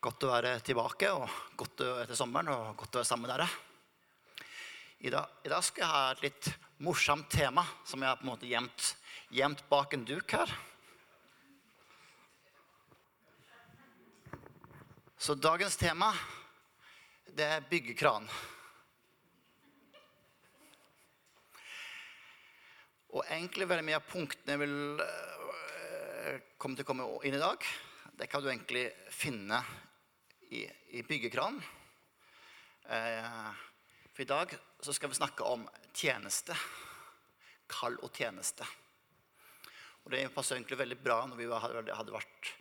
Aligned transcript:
Godt 0.00 0.24
å 0.24 0.30
være 0.30 0.54
tilbake 0.64 1.10
og 1.12 1.28
godt 1.60 1.82
å, 1.84 1.86
etter 2.00 2.16
sommeren 2.16 2.48
og 2.54 2.70
godt 2.80 2.94
å 2.96 3.00
være 3.02 3.08
sammen 3.08 3.26
med 3.26 3.34
dere. 3.34 3.48
I 5.04 5.10
dag, 5.12 5.34
I 5.44 5.50
dag 5.52 5.64
skal 5.66 5.82
jeg 5.82 5.92
ha 5.92 6.04
et 6.14 6.22
litt 6.24 6.46
morsomt 6.80 7.26
tema 7.28 7.66
som 7.84 8.00
jeg 8.00 8.08
har 8.08 8.16
på 8.16 8.24
en 8.24 8.30
måte 8.30 8.48
gjemt, 8.48 8.86
gjemt 9.28 9.60
bak 9.68 9.92
en 9.92 10.06
duk 10.08 10.32
her. 10.32 10.54
Så 15.20 15.36
dagens 15.36 15.76
tema 15.76 16.08
det 17.36 17.50
er 17.58 17.68
byggekran. 17.68 18.24
Og 23.12 23.20
egentlig 23.28 23.68
veldig 23.68 23.88
mye 23.90 24.00
av 24.00 24.08
punktene 24.08 24.56
jeg 24.56 24.64
vil 24.64 25.04
eh, 25.04 26.40
komme 26.56 26.80
til 26.80 26.88
å 26.88 26.90
komme 26.94 27.12
inn 27.28 27.36
i 27.36 27.44
dag, 27.44 27.68
det 28.16 28.32
kan 28.32 28.40
du 28.40 28.48
egentlig 28.48 28.88
finne 29.12 29.60
i, 30.50 30.64
i 30.98 31.02
byggekran. 31.06 31.62
Eh, 32.88 33.50
for 34.12 34.22
i 34.24 34.28
dag 34.28 34.54
så 34.80 34.92
skal 34.92 35.12
vi 35.12 35.18
snakke 35.18 35.46
om 35.46 35.66
tjeneste. 35.94 36.56
Kall 37.70 37.98
og 38.02 38.10
tjeneste. 38.16 38.66
Og 40.04 40.14
det 40.14 40.24
passer 40.34 40.58
egentlig 40.58 40.80
veldig 40.80 40.98
bra 41.04 41.20
når 41.28 41.38
vi 41.38 41.50
hadde 41.52 42.14
vært 42.14 42.54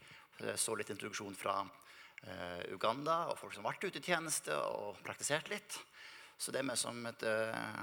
så 0.59 0.75
litt 0.77 0.91
introduksjon 0.93 1.35
fra 1.35 1.57
eh, 1.63 2.69
Uganda 2.71 3.25
og 3.31 3.39
folk 3.39 3.55
som 3.55 3.65
har 3.65 3.73
vært 3.73 3.89
ute 3.89 3.99
i 3.99 4.05
tjeneste 4.05 4.55
og 4.55 5.01
praktisert 5.03 5.49
litt. 5.51 5.79
Så 6.39 6.53
det 6.53 6.61
er 6.61 6.69
mer 6.69 6.79
som 6.79 7.01
et 7.09 7.25
eh, 7.27 7.81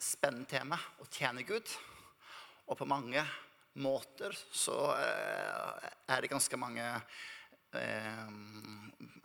spennende 0.00 0.48
tema 0.48 0.78
å 1.02 1.08
tjene 1.10 1.44
Gud. 1.44 1.68
Og 2.70 2.78
på 2.78 2.88
mange 2.88 3.24
måter 3.82 4.32
så 4.54 4.78
eh, 4.94 5.88
er 6.14 6.22
det 6.22 6.32
ganske 6.32 6.60
mange 6.60 6.84
eh, 6.84 7.22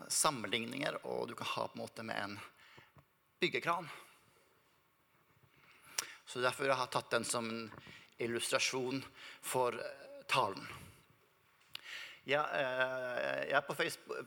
sammenligninger 0.10 0.98
og 1.06 1.28
du 1.30 1.36
kan 1.38 1.52
ha 1.54 1.68
på 1.68 1.78
en 1.78 1.84
måte 1.84 2.06
med 2.06 2.18
en 2.24 2.36
byggekran. 3.40 3.88
Så 6.26 6.42
derfor 6.44 6.70
har 6.70 6.84
jeg 6.86 6.94
tatt 6.94 7.14
den 7.14 7.26
som 7.26 7.48
en 7.50 7.64
illustrasjon 8.22 9.02
for 9.42 9.78
eh, 9.80 10.22
talen. 10.30 10.66
Jeg, 12.30 12.44
jeg 13.50 13.56
er 13.58 13.66
på 13.66 13.74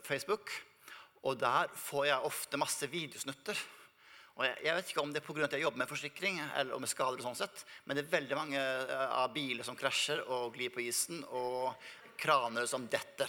Facebook, 0.03 0.51
og 1.23 1.36
der 1.39 1.70
får 1.79 2.07
jeg 2.09 2.31
ofte 2.33 2.59
masse 2.59 2.89
videosnutter 2.91 3.59
og 4.33 4.47
jeg, 4.47 4.55
jeg, 4.64 4.77
vet 4.77 4.91
ikke 4.92 5.03
om 5.03 5.11
det 5.12 5.20
er 5.20 5.27
pga. 5.27 5.45
at 5.45 5.55
jeg 5.57 5.64
jobber 5.67 5.83
med 5.83 5.91
forsikring, 5.91 6.39
eller 6.57 6.81
med 6.81 6.91
skader, 6.91 7.20
og 7.20 7.27
sånn 7.27 7.41
sett, 7.42 7.64
men 7.84 7.98
det 7.98 8.07
er 8.07 8.14
veldig 8.14 8.39
mange 8.39 8.62
av 9.05 9.33
biler 9.34 9.67
som 9.67 9.77
krasjer 9.77 10.23
og 10.25 10.55
glir 10.57 10.73
på 10.73 10.84
isen, 10.86 11.20
og 11.29 11.75
kraner 12.20 12.69
som 12.70 12.86
detter. 12.89 13.29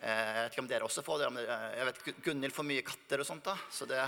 Uh, 0.00 0.08
jeg 0.08 0.42
vet 0.42 0.52
ikke 0.52 0.64
om 0.64 0.70
dere 0.70 0.88
også 0.88 1.04
får 1.06 1.22
det. 1.22 1.30
Uh, 1.46 1.68
jeg 1.76 1.88
vet 1.88 2.02
Gunhild 2.26 2.56
får 2.56 2.68
mye 2.68 2.86
katter 2.86 3.22
og 3.22 3.28
sånt. 3.28 3.46
da, 3.46 3.56
så 3.72 3.88
det, 3.90 4.02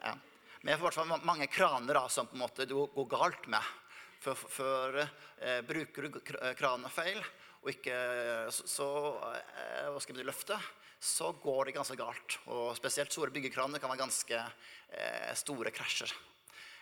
ja. 0.00 0.14
Men 0.60 0.72
jeg 0.72 0.80
får 0.80 0.84
i 0.84 0.88
hvert 0.88 0.98
fall 1.00 1.28
mange 1.30 1.48
kraner 1.48 1.96
da, 1.96 2.04
som 2.12 2.28
på 2.28 2.36
en 2.36 2.44
måte 2.44 2.68
går 2.70 3.10
galt 3.10 3.46
med. 3.52 3.76
For, 4.20 4.36
for, 4.36 4.98
for 5.00 5.62
bruker 5.64 6.04
du 6.04 6.18
krana 6.58 6.90
feil, 6.92 7.16
og 7.62 7.70
ikke 7.72 7.94
så, 8.52 8.66
så 8.68 8.88
hva 9.16 10.02
skal 10.04 10.18
vi 10.18 10.26
løfte, 10.28 10.58
så 11.00 11.32
går 11.32 11.70
det 11.70 11.76
ganske 11.78 11.96
galt. 11.96 12.36
Og 12.52 12.74
spesielt 12.76 13.12
store 13.12 13.32
byggekraner 13.32 13.80
kan 13.80 13.88
være 13.88 14.02
ganske 14.02 14.36
eh, 14.36 15.32
store 15.40 15.72
krasjer. 15.72 16.12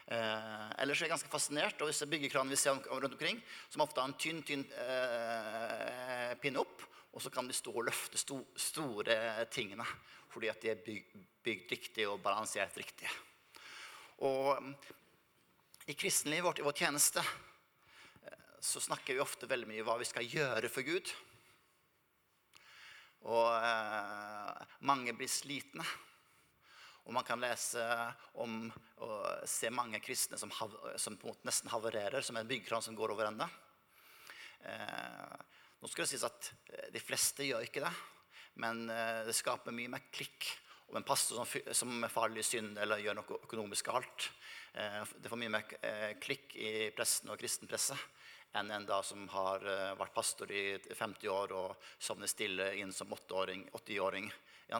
Eh, 0.09 0.69
ellers 0.83 0.98
er 0.98 1.06
jeg 1.06 1.12
ganske 1.15 1.31
fascinert 1.31 1.78
og 1.84 1.91
disse 1.93 2.09
byggekranene 2.11 2.55
vi 2.55 2.59
ser 2.59 2.81
rundt 2.89 3.15
omkring, 3.15 3.39
som 3.70 3.84
ofte 3.84 4.03
har 4.03 4.11
en 4.11 4.19
tynn, 4.19 4.43
tynn 4.43 4.65
eh, 4.83 6.34
pinne 6.43 6.65
opp, 6.65 6.83
og 7.12 7.23
så 7.23 7.31
kan 7.33 7.48
de 7.48 7.56
stå 7.56 7.73
og 7.73 7.87
løfte 7.89 8.20
sto, 8.20 8.42
store 8.56 9.47
tingene 9.53 9.87
fordi 10.28 10.51
at 10.53 10.61
de 10.62 10.70
er 10.70 10.83
bygd, 10.84 11.15
bygd 11.42 11.70
riktig 11.73 12.05
og 12.05 12.20
balansert 12.20 12.77
riktig. 12.77 13.09
Og 14.28 14.61
i 15.88 15.94
kristenlivet 15.97 16.44
vårt, 16.44 16.60
i 16.60 16.66
vår 16.66 16.77
tjeneste, 16.77 17.22
eh, 18.28 18.43
så 18.60 18.82
snakker 18.84 19.16
vi 19.16 19.25
ofte 19.25 19.49
veldig 19.49 19.71
mye 19.71 19.81
om 19.81 19.88
hva 19.88 19.97
vi 20.03 20.09
skal 20.10 20.28
gjøre 20.28 20.69
for 20.69 20.84
Gud. 20.84 21.12
Og 23.25 23.49
eh, 23.56 24.69
mange 24.84 25.16
blir 25.16 25.32
slitne. 25.32 25.87
Og 27.09 27.15
man 27.16 27.25
kan 27.25 27.41
lese 27.41 27.81
om 28.37 28.66
og 29.00 29.49
se 29.49 29.71
mange 29.72 30.00
kristne 30.05 30.37
som, 30.37 30.50
hav, 30.59 30.75
som 31.00 31.16
nesten 31.47 31.71
havarerer, 31.72 32.21
som 32.21 32.37
en 32.37 32.49
byggkran 32.49 32.84
som 32.84 32.97
går 32.99 33.15
over 33.15 33.31
ende. 33.31 33.47
Eh, 34.61 35.38
nå 35.78 35.89
skal 35.91 36.05
det 36.05 36.11
sies 36.11 36.27
at 36.27 36.50
eh, 36.75 36.89
De 36.94 37.03
fleste 37.03 37.47
gjør 37.47 37.66
ikke 37.66 37.84
det, 37.84 37.93
men 38.62 38.89
eh, 38.91 39.22
det 39.28 39.37
skaper 39.37 39.75
mye 39.75 39.93
mer 39.93 40.09
klikk 40.11 40.50
om 40.89 40.97
en 40.99 41.06
pastor 41.06 41.39
som, 41.39 41.75
som 41.77 42.05
er 42.05 42.12
farlig 42.12 42.43
synd 42.49 42.78
eller 42.81 43.03
gjør 43.05 43.19
noe 43.19 43.39
økonomisk 43.44 43.91
galt. 43.91 44.31
Eh, 44.72 45.03
det 45.21 45.31
får 45.31 45.41
mye 45.43 45.53
mer 45.53 45.75
klikk 46.22 46.56
i 46.56 46.72
pressen 46.97 47.31
og 47.31 47.38
kristenpresse 47.41 47.97
enn 48.56 48.72
en 48.72 48.87
da 48.88 49.03
som 49.05 49.27
har 49.28 49.61
vært 50.00 50.15
pastor 50.17 50.49
i 50.50 50.78
50 50.81 51.28
år 51.28 51.53
og 51.53 51.91
sovnet 52.00 52.33
stille 52.33 52.71
inn 52.81 52.94
som 52.97 53.12
80-åring 53.12 53.67
uh, 53.69 54.78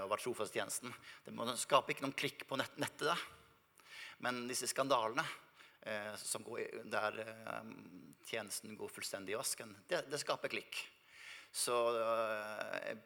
og 0.00 0.08
vært 0.10 0.24
trofast 0.26 0.56
i 0.56 0.58
tjenesten. 0.58 0.90
Det 1.22 1.54
skaper 1.62 1.94
ikke 1.94 2.02
noen 2.02 2.16
klikk 2.18 2.42
på 2.50 2.58
nettet. 2.58 3.22
Men 4.26 4.42
disse 4.50 4.66
skandalene 4.66 5.22
som 6.18 6.42
går, 6.42 6.82
der 6.90 7.22
tjenesten 8.26 8.76
går 8.78 8.90
fullstendig 8.92 9.34
i 9.34 9.38
vasken, 9.38 9.72
det, 9.88 10.04
det 10.10 10.20
skaper 10.20 10.52
klikk. 10.52 10.78
Så 11.56 11.72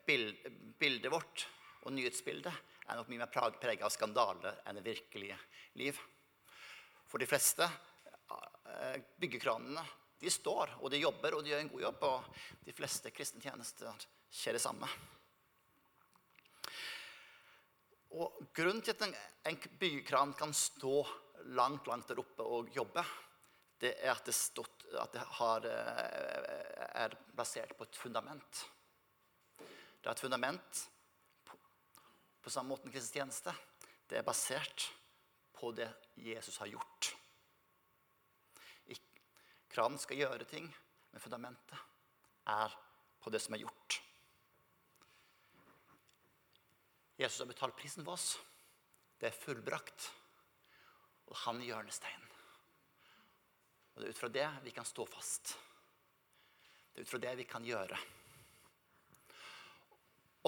bild, 0.07 0.37
bildet 0.81 1.13
vårt 1.13 1.45
og 1.85 1.95
nyhetsbildet 1.95 2.53
er 2.91 2.99
nok 2.99 3.11
mye 3.13 3.23
mer 3.23 3.53
preget 3.61 3.85
av 3.87 3.93
skandaler 3.95 4.63
enn 4.67 4.81
det 4.81 4.87
virkelige 4.89 5.37
liv. 5.79 6.01
For 7.07 7.23
de 7.23 7.29
fleste 7.31 7.69
byggekranene 9.21 9.85
de 10.21 10.31
står, 10.33 10.77
og 10.85 10.91
de 10.93 11.01
jobber, 11.01 11.35
og 11.35 11.45
de 11.45 11.53
gjør 11.53 11.63
en 11.65 11.73
god 11.73 11.85
jobb. 11.87 12.05
Og 12.11 12.67
de 12.67 12.75
fleste 12.77 13.13
kristne 13.15 13.41
tjenester 13.45 14.05
skjer 14.29 14.59
det 14.59 14.63
samme. 14.63 14.89
Og 18.19 18.41
Grunnen 18.57 18.83
til 18.85 18.97
at 18.97 19.07
en 19.49 19.59
byggekran 19.81 20.35
kan 20.39 20.53
stå 20.57 21.05
langt 21.57 21.87
langt 21.89 22.11
der 22.11 22.21
oppe 22.21 22.45
og 22.45 22.69
jobbe, 22.75 23.05
det 23.81 23.95
er 23.99 24.13
at 24.13 24.27
det, 24.29 24.35
stått, 24.37 24.85
at 25.01 25.15
det 25.15 25.23
har, 25.39 25.67
eh, 25.67 26.91
er 27.05 27.17
basert 27.37 27.73
på 27.79 27.87
et 27.89 27.97
fundament. 27.97 28.65
Det 29.61 30.09
er 30.09 30.13
et 30.13 30.25
fundament 30.25 30.83
på, 31.49 31.57
på 32.45 32.53
samme 32.53 32.75
måte 32.75 32.87
som 32.87 32.95
kristen 32.95 33.21
tjeneste. 33.21 33.55
Det 34.09 34.21
er 34.21 34.27
basert 34.27 34.91
på 35.57 35.73
det 35.77 35.89
Jesus 36.21 36.61
har 36.61 36.71
gjort. 36.73 37.15
Kranen 39.71 40.01
skal 40.03 40.19
gjøre 40.19 40.47
ting, 40.51 40.67
men 41.13 41.23
fundamentet 41.23 41.79
er 42.51 42.73
på 43.23 43.31
det 43.31 43.39
som 43.43 43.55
er 43.55 43.63
gjort. 43.63 44.01
Jesus 47.21 47.43
har 47.43 47.51
betalt 47.51 47.77
prisen 47.79 48.03
for 48.03 48.17
oss. 48.17 48.33
Det 49.21 49.29
er 49.29 49.37
fullbrakt. 49.37 50.09
Og 51.31 51.37
han 51.45 51.61
er 51.61 51.69
hjørnesteinen. 51.69 52.30
Og 54.01 54.07
det 54.07 54.09
er 54.09 54.17
ut 54.17 54.21
fra 54.23 54.29
det 54.33 54.47
vi 54.65 54.71
kan 54.73 54.87
stå 54.89 55.05
fast. 55.05 55.51
Det 56.95 57.03
er 57.03 57.05
ut 57.05 57.11
fra 57.11 57.19
det 57.21 57.33
vi 57.37 57.45
kan 57.45 57.65
gjøre. 57.69 57.99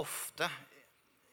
Ofte 0.01 0.49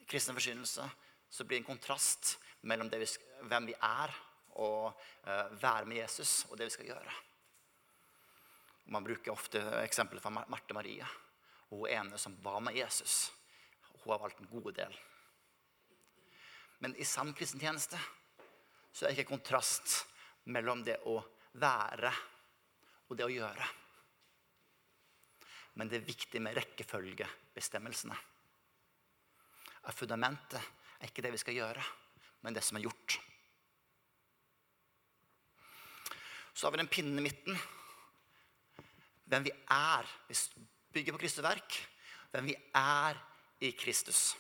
i 0.04 0.08
kristen 0.10 0.36
forkynnelse 0.36 0.90
så 1.30 1.46
blir 1.48 1.62
det 1.62 1.62
en 1.62 1.70
kontrast 1.70 2.34
mellom 2.68 2.92
vi, 2.92 3.08
hvem 3.48 3.70
vi 3.72 3.78
er, 3.80 4.12
og 4.60 5.00
uh, 5.30 5.48
være 5.64 5.88
med 5.88 6.02
Jesus, 6.02 6.44
og 6.50 6.60
det 6.60 6.68
vi 6.68 6.76
skal 6.76 6.92
gjøre. 6.92 7.16
Man 8.92 9.08
bruker 9.08 9.32
ofte 9.32 9.64
eksempler 9.80 10.20
fra 10.20 10.36
Marte 10.36 10.76
Marie. 10.76 11.08
Hun 11.72 11.88
ene 11.88 12.20
som 12.20 12.36
var 12.44 12.60
med 12.60 12.76
Jesus. 12.76 13.32
Hun 14.04 14.12
har 14.12 14.26
valgt 14.28 14.44
en 14.44 14.52
god 14.52 14.74
del. 14.76 15.02
Men 16.84 17.00
i 17.00 17.08
sann 17.08 17.32
kristentjeneste 17.32 17.96
så 18.92 19.06
er 19.06 19.14
det 19.14 19.22
ikke 19.22 19.38
kontrast 19.38 20.02
mellom 20.52 20.84
det 20.84 21.00
å 21.08 21.22
være 21.58 22.12
og 23.10 23.18
det 23.18 23.26
å 23.26 23.34
gjøre. 23.34 23.70
Men 25.80 25.90
det 25.90 26.00
er 26.00 26.10
viktig 26.10 26.42
med 26.44 26.58
rekkefølgebestemmelsene. 26.58 28.18
At 29.88 29.96
fundamentet 29.96 30.60
er 30.60 31.08
ikke 31.08 31.24
det 31.24 31.34
vi 31.34 31.42
skal 31.42 31.58
gjøre, 31.58 31.84
men 32.44 32.56
det 32.56 32.64
som 32.66 32.78
er 32.78 32.86
gjort. 32.86 33.18
Så 36.54 36.68
har 36.68 36.76
vi 36.76 36.82
den 36.82 36.92
pinnen 36.92 37.22
i 37.22 37.24
midten 37.24 37.56
hvem 39.30 39.46
vi 39.46 39.54
er. 39.72 40.10
Vi 40.28 40.36
bygger 40.94 41.16
på 41.16 41.22
Kristus 41.22 41.46
verk. 41.46 41.80
Hvem 42.34 42.50
vi 42.50 42.56
er 42.76 43.18
i 43.66 43.72
Kristus. 43.78 44.36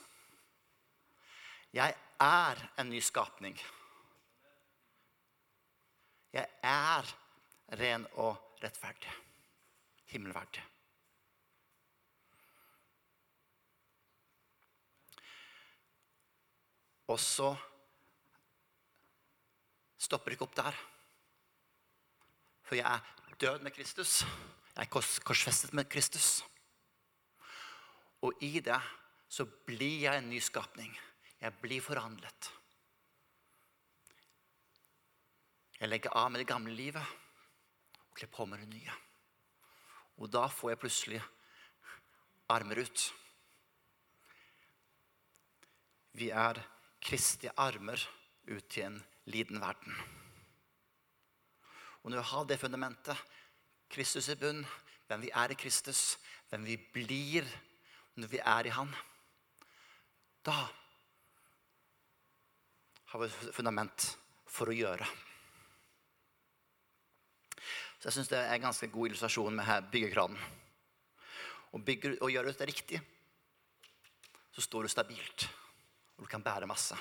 Jeg 1.73 1.95
er 2.19 2.61
en 2.81 2.89
ny 2.89 2.99
skapning. 3.01 3.55
Jeg 6.33 6.45
er 6.63 7.15
ren 7.79 8.05
og 8.21 8.37
rettferdig. 8.63 9.13
Himmelverdig. 10.09 10.63
Og 17.09 17.17
så 17.19 17.49
stopper 19.97 20.35
ikke 20.35 20.45
opp 20.45 20.55
der. 20.57 20.77
For 22.69 22.77
jeg 22.77 22.85
er 22.85 23.35
død 23.41 23.65
med 23.65 23.73
Kristus. 23.73 24.21
Jeg 24.75 24.85
er 24.85 24.91
korsfestet 25.25 25.73
med 25.73 25.89
Kristus. 25.89 26.43
Og 28.21 28.33
i 28.45 28.59
det 28.59 28.77
så 29.29 29.45
blir 29.65 30.05
jeg 30.05 30.17
en 30.17 30.29
ny 30.29 30.39
skapning. 30.43 30.93
Jeg 31.41 31.53
blir 31.61 31.81
forhandlet. 31.81 32.51
Jeg 35.79 35.87
legger 35.87 36.15
av 36.19 36.31
med 36.31 36.41
det 36.41 36.49
gamle 36.49 36.73
livet 36.75 37.03
og 38.09 38.17
kler 38.19 38.31
på 38.31 38.45
med 38.49 38.59
det 38.59 38.67
nye. 38.73 38.95
Og 40.19 40.27
da 40.31 40.47
får 40.51 40.73
jeg 40.73 40.79
plutselig 40.81 41.21
armer 42.51 42.81
ut. 42.83 43.03
Vi 46.19 46.27
er 46.35 46.59
Kristi 46.99 47.47
armer 47.55 48.01
ut 48.49 48.65
til 48.67 48.89
en 48.89 48.97
liten 49.31 49.61
verden. 49.61 49.95
Og 52.03 52.11
når 52.11 52.19
vi 52.19 52.27
har 52.33 52.49
det 52.49 52.59
fundamentet, 52.59 53.23
Kristus 53.89 54.27
i 54.29 54.35
bunn, 54.35 54.65
hvem 55.07 55.23
vi 55.23 55.31
er 55.33 55.53
i 55.53 55.57
Kristus, 55.57 56.19
hvem 56.49 56.67
vi 56.67 56.75
blir 56.93 57.47
når 58.19 58.27
vi 58.27 58.43
er 58.43 58.67
i 58.67 58.75
Han, 58.75 58.91
da 60.45 60.57
har 63.09 63.23
vi 63.23 63.31
et 63.31 63.55
fundament 63.55 64.11
for 64.45 64.69
å 64.69 64.75
gjøre. 64.75 65.07
Så 67.99 68.07
jeg 68.07 68.15
syns 68.15 68.31
det 68.31 68.39
er 68.39 68.53
en 68.55 68.63
ganske 68.63 68.87
god 68.87 69.09
illustrasjon 69.09 69.55
med 69.55 69.67
her 69.67 69.81
byggekranen. 69.91 70.39
Og, 71.75 71.81
bygger, 71.85 72.15
og 72.23 72.31
gjør 72.31 72.47
du 72.47 72.53
det 72.55 72.67
riktig, 72.69 73.01
så 74.55 74.63
står 74.63 74.87
du 74.87 74.91
stabilt. 74.91 75.49
Og 76.17 76.23
du 76.23 76.29
kan 76.31 76.43
bære 76.43 76.67
masse. 76.67 76.95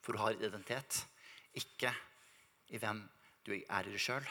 For 0.00 0.12
du 0.12 0.22
har 0.22 0.34
identitet. 0.34 1.04
Ikke 1.54 1.92
i 2.72 2.80
hvem 2.80 3.04
du 3.46 3.52
er 3.54 3.86
i 3.86 3.92
deg 3.92 4.00
sjøl, 4.00 4.24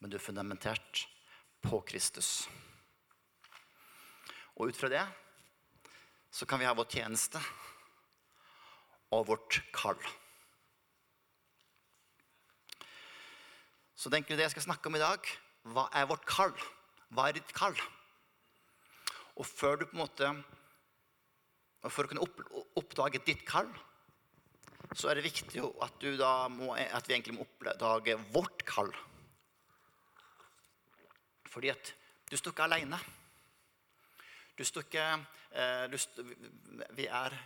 men 0.00 0.10
du 0.10 0.18
er 0.18 0.24
fundamentert 0.24 1.06
på 1.62 1.80
Kristus. 1.86 2.48
Og 4.58 4.68
ut 4.68 4.76
fra 4.76 4.90
det 4.92 5.06
så 6.30 6.46
kan 6.46 6.60
vi 6.60 6.66
ha 6.68 6.74
vår 6.76 6.90
tjeneste 6.90 7.40
og 9.14 9.30
vårt 9.30 9.62
kall. 9.74 9.98
Så 14.00 14.08
det 14.08 14.22
er 14.22 14.38
det 14.38 14.46
jeg 14.46 14.54
skal 14.54 14.64
snakke 14.64 14.88
om 14.88 14.96
i 14.96 15.02
dag. 15.02 15.26
Hva 15.74 15.90
er 15.92 16.06
vårt 16.08 16.24
kall? 16.24 16.54
Hva 17.12 17.26
er 17.28 17.36
ditt 17.36 17.50
kall? 17.52 17.76
Og 19.36 19.44
før 19.44 19.76
du 19.76 19.84
på 19.88 19.96
en 19.96 20.04
måte 20.06 20.30
For 21.88 22.04
å 22.04 22.08
kunne 22.10 22.24
oppdage 22.76 23.22
ditt 23.24 23.40
kall, 23.48 23.68
så 24.92 25.08
er 25.08 25.16
det 25.16 25.24
viktig 25.24 25.62
at, 25.80 26.02
må, 26.52 26.74
at 26.76 27.06
vi 27.08 27.14
egentlig 27.14 27.38
må 27.38 27.46
oppdage 27.46 28.18
vårt 28.34 28.64
kall. 28.68 28.90
Fordi 31.48 31.70
at 31.72 31.92
du 32.28 32.36
står 32.36 32.52
ikke 32.52 32.66
aleine. 32.68 32.98
Du 34.58 34.64
står 34.68 34.84
ikke 34.90 35.06
eh, 35.08 35.86
du 35.88 35.96
st 35.96 36.20
Vi 36.98 37.08
er 37.08 37.38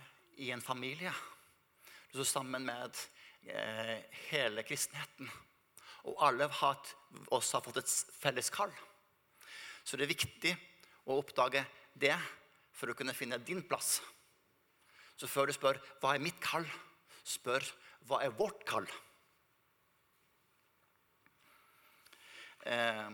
i 0.43 0.51
en 0.51 0.63
familie. 0.63 1.15
Du 2.11 2.19
står 2.19 2.31
sammen 2.33 2.67
med 2.67 3.03
eh, 3.47 4.03
hele 4.33 4.67
kristenheten. 4.67 5.31
Og 6.05 6.17
alle 6.21 6.47
har, 6.61 6.81
oss 7.33 7.53
har 7.55 7.63
fått 7.65 7.81
et 7.81 7.93
felles 8.19 8.51
kall. 8.53 8.73
Så 9.85 9.97
det 9.97 10.05
er 10.05 10.13
viktig 10.13 10.53
å 11.09 11.17
oppdage 11.21 11.63
det 11.93 12.15
for 12.75 12.91
å 12.91 12.97
kunne 12.97 13.15
finne 13.17 13.41
din 13.41 13.63
plass. 13.65 13.99
Så 15.15 15.29
før 15.31 15.47
du 15.47 15.53
spør 15.55 15.79
'Hva 16.01 16.15
er 16.15 16.19
mitt 16.19 16.39
kall?', 16.41 16.69
spør 17.23 17.63
'Hva 18.05 18.23
er 18.23 18.35
vårt 18.35 18.65
kall?' 18.65 18.91
Eh, 22.65 23.09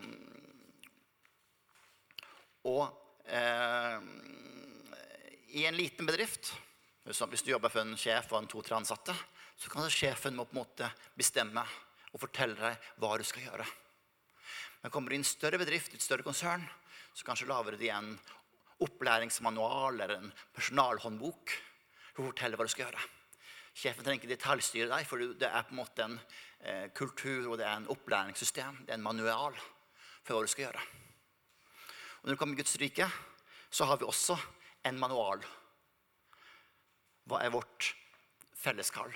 og 2.63 2.85
eh, 3.27 3.99
i 5.59 5.65
en 5.67 5.75
liten 5.75 6.07
bedrift, 6.07 6.53
hvis 7.03 7.43
du 7.43 7.51
jobber 7.51 7.69
for 7.73 7.83
en 7.83 7.97
sjef 7.99 8.31
og 8.31 8.39
en 8.39 8.47
to-tre 8.47 8.77
ansatte, 8.77 9.15
så 9.59 9.69
kan 9.69 9.89
sjefen 9.91 10.37
må 10.37 10.45
på 10.47 10.55
en 10.55 10.61
måte 10.61 10.87
bestemme 11.19 11.65
og 12.11 12.21
forteller 12.21 12.59
deg 12.59 12.91
hva 13.01 13.15
du 13.17 13.25
skal 13.27 13.47
gjøre. 13.47 13.65
Men 14.81 14.93
kommer 14.93 15.11
du 15.11 15.15
i 15.15 15.21
en 15.21 15.27
større 15.27 15.59
bedrift, 15.61 15.93
et 15.93 16.03
større 16.03 16.25
konsern, 16.25 16.63
så 17.13 17.25
kanskje 17.27 17.49
lager 17.49 17.77
de 17.77 17.89
en 17.93 18.13
opplæringsmanual 18.81 19.99
eller 19.99 20.15
en 20.17 20.31
personalhåndbok 20.55 21.53
for 22.15 22.31
forteller 22.31 22.57
hva 22.57 22.65
du 22.65 22.73
skal 22.73 22.87
gjøre. 22.87 23.03
Sjefen 23.71 24.03
trenger 24.03 24.19
ikke 24.19 24.33
detaljstyre 24.33 24.89
deg, 24.91 25.05
for 25.07 25.21
det 25.21 25.47
er 25.47 25.67
på 25.67 25.75
en 25.75 25.79
måte 25.79 26.03
en 26.03 26.17
eh, 26.59 26.87
kultur 26.97 27.53
og 27.53 27.59
det 27.61 27.67
er 27.67 27.77
en 27.77 27.87
opplæringssystem. 27.93 28.81
Det 28.83 28.91
er 28.91 28.99
en 28.99 29.05
manual 29.05 29.55
for 30.25 30.35
hva 30.35 30.41
du 30.43 30.51
skal 30.51 30.67
gjøre. 30.67 30.83
Og 32.21 32.27
Når 32.27 32.35
du 32.35 32.41
kommer 32.41 32.57
i 32.57 32.61
Guds 32.61 32.75
rike, 32.81 33.07
så 33.71 33.87
har 33.87 34.01
vi 34.01 34.09
også 34.09 34.35
en 34.89 34.99
manual. 34.99 35.45
Hva 37.29 37.39
er 37.45 37.53
vårt 37.53 37.93
felleskall 38.57 39.13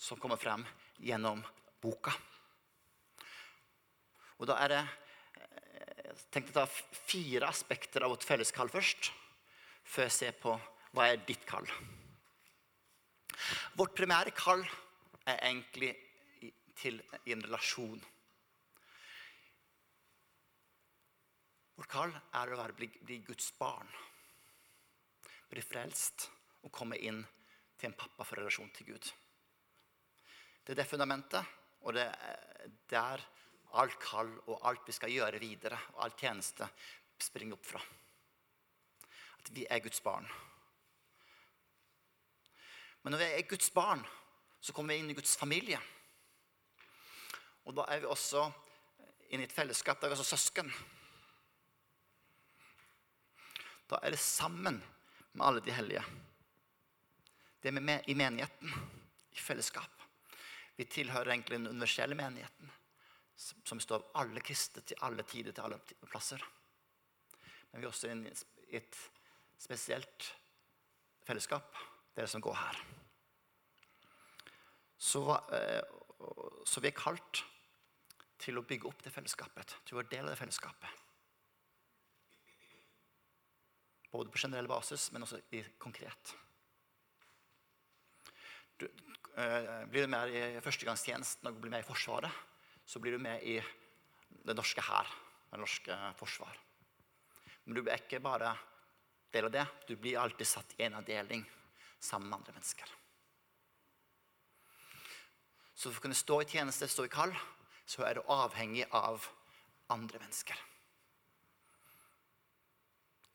som 0.00 0.18
kommer 0.20 0.40
frem 0.40 0.64
gjennom 0.98 1.44
boka. 1.84 2.12
Og 4.40 4.48
da 4.50 4.58
er 4.64 4.72
det 4.72 4.84
Jeg 6.14 6.30
tenkte 6.30 6.52
å 6.52 6.62
ta 6.62 6.98
fire 7.08 7.48
aspekter 7.48 8.04
av 8.04 8.12
vårt 8.12 8.24
felleskall 8.26 8.68
først, 8.70 9.08
før 9.82 10.06
jeg 10.06 10.14
ser 10.14 10.36
på 10.38 10.52
hva 10.94 11.08
er 11.10 11.22
ditt 11.26 11.42
kall. 11.48 11.66
Vårt 13.74 13.96
primære 13.98 14.30
kall 14.36 14.62
er 15.26 15.40
egentlig 15.40 15.90
til 16.78 17.00
i 17.24 17.34
en 17.34 17.42
relasjon. 17.42 17.98
Vårt 21.74 21.90
kall 21.90 22.14
er 22.14 22.52
å 22.54 22.60
være, 22.60 22.78
bli, 22.78 22.90
bli 23.02 23.18
Guds 23.26 23.50
barn. 23.58 23.90
Bli 25.50 25.62
frelst 25.66 26.28
og 26.62 26.72
komme 26.74 27.00
inn 27.02 27.24
til 27.74 27.90
en 27.90 27.98
pappa 27.98 28.26
for 28.26 28.38
relasjon 28.38 28.70
til 28.76 28.92
Gud. 28.92 29.10
Det 30.62 30.72
er 30.72 30.82
det 30.84 30.88
fundamentet 30.88 31.63
og 31.84 31.94
det 31.96 32.04
er 32.08 32.70
der 32.90 33.24
alt 33.74 33.96
kall 34.00 34.30
og 34.46 34.62
alt 34.68 34.86
vi 34.88 34.94
skal 34.96 35.12
gjøre 35.12 35.40
videre, 35.42 35.78
og 35.94 36.04
all 36.06 36.16
tjeneste 36.18 36.68
springer 37.20 37.58
opp 37.58 37.66
fra. 37.68 37.80
At 39.40 39.50
vi 39.52 39.66
er 39.68 39.82
Guds 39.84 40.00
barn. 40.00 40.28
Men 43.02 43.12
når 43.12 43.20
vi 43.20 43.30
er 43.36 43.48
Guds 43.48 43.70
barn, 43.70 44.04
så 44.60 44.72
kommer 44.72 44.94
vi 44.94 45.02
inn 45.02 45.12
i 45.12 45.16
Guds 45.18 45.36
familie. 45.36 45.80
Og 47.64 47.76
da 47.76 47.84
er 47.92 48.00
vi 48.00 48.08
også 48.08 48.46
inne 49.28 49.44
i 49.44 49.48
et 49.48 49.52
fellesskap. 49.52 50.00
Da 50.00 50.06
er 50.06 50.14
vi 50.14 50.16
også 50.16 50.36
søsken. 50.36 50.70
Da 53.90 54.00
er 54.00 54.14
det 54.14 54.22
sammen 54.22 54.80
med 55.34 55.46
alle 55.46 55.60
de 55.64 55.74
hellige. 55.76 56.04
Det 57.60 57.68
er 57.68 57.80
med 57.80 58.08
i 58.08 58.16
menigheten, 58.16 58.72
i 59.32 59.40
fellesskap. 59.40 60.03
Vi 60.76 60.86
tilhører 60.90 61.30
egentlig 61.34 61.60
den 61.60 61.70
universelle 61.70 62.16
menigheten, 62.18 62.70
som 63.36 63.78
består 63.78 64.02
av 64.02 64.24
alle 64.24 64.42
kristne 64.42 64.82
til 64.82 64.98
alle 65.06 65.22
tider, 65.26 65.54
til 65.54 65.66
alle 65.66 65.78
plasser. 66.10 66.42
Men 67.70 67.80
vi 67.80 67.86
er 67.86 67.90
også 67.90 68.10
i 68.10 68.78
et 68.78 68.98
spesielt 69.58 70.28
fellesskap, 71.26 71.78
dere 72.14 72.30
som 72.30 72.42
går 72.44 72.58
her. 72.58 72.82
Så, 74.98 75.22
eh, 75.52 75.82
så, 76.64 76.80
vi 76.80 76.88
er 76.88 76.96
kalt 76.96 77.42
til 78.40 78.58
å 78.58 78.64
bygge 78.66 78.88
opp 78.88 79.02
det 79.04 79.12
fellesskapet, 79.12 79.76
til 79.84 79.96
å 79.96 80.00
være 80.00 80.12
del 80.12 80.28
av 80.28 80.34
det 80.34 80.40
fellesskapet. 80.40 81.02
Både 84.14 84.30
på 84.30 84.38
generell 84.38 84.70
basis, 84.70 85.10
men 85.12 85.26
også 85.26 85.40
i 85.52 85.64
konkret. 85.82 86.34
Du, 88.78 88.86
blir 89.34 90.04
du 90.04 90.10
med 90.10 90.30
i 90.30 90.42
førstegangstjenesten 90.62 91.50
og 91.50 91.56
blir 91.62 91.72
med 91.72 91.82
i 91.82 91.86
Forsvaret, 91.86 92.42
så 92.86 93.00
blir 93.02 93.16
du 93.16 93.22
med 93.22 93.42
i 93.42 93.56
det 94.44 94.54
norske 94.54 94.82
hær, 94.84 95.08
det 95.50 95.58
norske 95.58 95.96
forsvar. 96.18 96.58
Men 97.64 97.76
du 97.76 97.82
blir 97.82 97.96
ikke 97.96 98.22
bare 98.22 98.52
del 99.34 99.48
av 99.48 99.54
det. 99.54 99.64
Du 99.88 99.96
blir 99.96 100.20
alltid 100.20 100.46
satt 100.46 100.76
i 100.78 100.84
en 100.86 100.98
avdeling 101.00 101.44
sammen 101.98 102.28
med 102.28 102.38
andre 102.38 102.54
mennesker. 102.58 102.92
Så 105.74 105.90
for 105.90 105.98
å 105.98 106.04
kunne 106.04 106.18
stå 106.18 106.40
i 106.42 106.48
tjeneste, 106.48 106.88
stå 106.88 107.08
i 107.08 107.12
kall, 107.12 107.34
så 107.86 108.04
er 108.06 108.16
du 108.16 108.30
avhengig 108.30 108.86
av 108.94 109.24
andre 109.92 110.20
mennesker. 110.22 110.60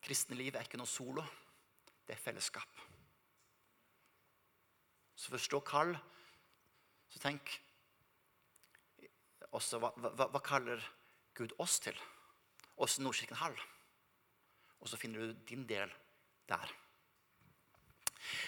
Kristne 0.00 0.38
liv 0.38 0.56
er 0.56 0.64
ikke 0.64 0.80
noe 0.80 0.88
solo. 0.88 1.26
Det 2.06 2.16
er 2.16 2.22
fellesskap. 2.22 2.80
Så 5.20 5.34
forstår 5.34 5.60
kall, 5.68 5.92
så 7.12 7.20
tenk 7.20 7.52
også 9.52 9.80
hva, 9.82 9.90
hva, 9.98 10.30
hva 10.30 10.40
kaller 10.44 10.80
Gud 11.36 11.52
oss 11.60 11.76
til? 11.84 11.96
Oss 12.80 12.96
Nordkirken 13.02 13.36
Hall. 13.42 13.56
Og 14.80 14.88
så 14.88 14.96
finner 14.96 15.26
du 15.26 15.42
din 15.44 15.66
del 15.68 15.92
der. 16.48 16.72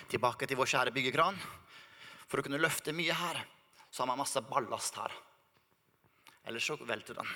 Tilbake 0.09 0.49
til 0.49 0.57
vår 0.57 0.71
kjære 0.73 0.95
byggekran. 0.97 1.37
For 2.31 2.41
å 2.41 2.47
kunne 2.47 2.61
løfte 2.61 2.95
mye 2.97 3.13
her, 3.17 3.43
så 3.91 4.03
har 4.03 4.09
man 4.09 4.23
masse 4.23 4.41
ballast 4.49 4.97
her. 4.97 5.13
Ellers 6.49 6.65
så 6.65 6.79
velter 6.81 7.19
den. 7.19 7.33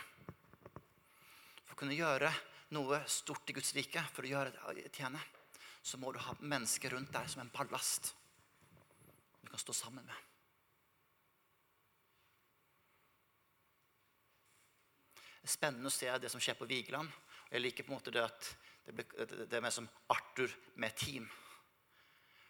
For 1.66 1.76
å 1.76 1.80
kunne 1.82 1.98
gjøre 1.98 2.32
noe 2.72 3.02
stort 3.10 3.52
i 3.52 3.56
Guds 3.58 3.74
rike, 3.76 4.00
for 4.14 4.24
å 4.24 4.30
gjøre 4.32 4.88
tjene, 4.94 5.20
så 5.84 6.00
må 6.00 6.14
du 6.14 6.22
ha 6.24 6.32
mennesker 6.40 6.96
rundt 6.96 7.12
deg 7.12 7.28
som 7.28 7.44
en 7.44 7.52
ballast 7.52 8.14
du 9.46 9.50
kan 9.50 9.58
stå 9.62 9.72
sammen 9.72 10.04
med. 10.04 10.14
Det 15.14 15.46
er 15.46 15.54
spennende 15.54 15.86
å 15.86 15.94
se 15.94 16.10
det 16.18 16.30
som 16.32 16.42
skjer 16.42 16.56
på 16.58 16.66
Vigeland. 16.66 17.12
Jeg 17.52 17.62
liker 17.62 17.86
på 17.86 17.92
en 17.92 18.00
måte 18.00 18.10
det 18.10 18.24
at 18.26 18.48
det, 18.86 19.04
det 19.46 19.54
er 19.54 19.62
mer 19.62 19.74
som 19.74 19.86
Arthur 20.10 20.50
med 20.82 20.96
team. 20.98 21.28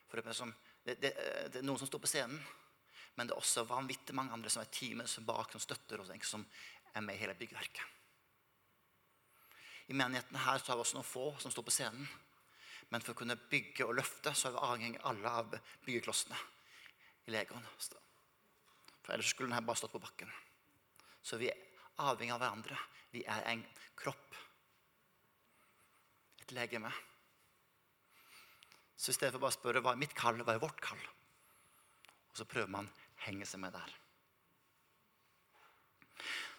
For 0.08 0.16
det 0.16 0.32
er, 0.32 0.38
som, 0.38 0.54
det 0.88 1.12
er 1.12 1.60
noen 1.60 1.82
som 1.82 1.90
står 1.90 2.00
på 2.06 2.08
scenen, 2.08 2.40
men 3.16 3.28
det 3.28 3.36
er 3.36 3.42
også 3.42 3.66
vanvittig 3.68 4.16
mange 4.16 4.32
andre 4.32 4.52
som 4.52 4.64
er 4.64 4.72
teamet 4.72 5.12
som 5.12 5.28
bak, 5.28 5.52
som 5.52 5.60
støtter 5.60 6.00
og 6.00 6.08
som 6.24 6.48
er 6.96 7.04
med 7.04 7.18
i 7.18 7.20
hele 7.26 7.36
byggverket. 7.36 7.84
I 9.92 10.00
menigheten 10.00 10.40
her 10.48 10.64
så 10.64 10.72
har 10.72 10.80
vi 10.80 10.88
også 10.88 10.96
noen 10.96 11.12
få 11.12 11.28
som 11.44 11.52
står 11.52 11.68
på 11.68 11.76
scenen. 11.76 12.08
Men 12.88 13.04
for 13.04 13.12
å 13.12 13.20
kunne 13.20 13.36
bygge 13.50 13.84
og 13.84 13.98
løfte, 14.00 14.32
så 14.32 14.48
er 14.48 14.56
vi 14.56 14.68
avhengig 14.72 15.04
alle 15.04 15.38
av 15.44 15.60
byggeklossene 15.84 16.55
i 17.26 17.34
Legon. 17.34 17.66
For 19.02 19.14
ellers 19.14 19.30
skulle 19.34 19.54
den 19.54 19.66
bare 19.66 19.78
stått 19.78 19.94
på 19.94 20.02
bakken. 20.02 20.30
Så 21.22 21.38
vi 21.40 21.50
er 21.50 21.58
avhengig 22.02 22.34
av 22.34 22.42
hverandre. 22.42 22.78
Vi 23.10 23.24
er 23.26 23.44
en 23.50 23.62
kropp. 23.98 24.38
Et 26.42 26.54
legeme. 26.54 26.90
Så 28.96 29.12
i 29.12 29.16
stedet 29.16 29.34
for 29.34 29.42
bare 29.42 29.54
å 29.54 29.58
spørre 29.58 29.82
hva 29.84 29.92
er 29.94 30.00
mitt 30.00 30.14
kall, 30.16 30.40
hva 30.40 30.56
er 30.56 30.62
vårt 30.62 30.80
kall, 30.80 31.02
og 32.30 32.38
så 32.38 32.46
prøver 32.48 32.70
man 32.72 32.88
å 32.88 33.24
henge 33.26 33.46
seg 33.48 33.60
med 33.60 33.74
der. 33.76 33.92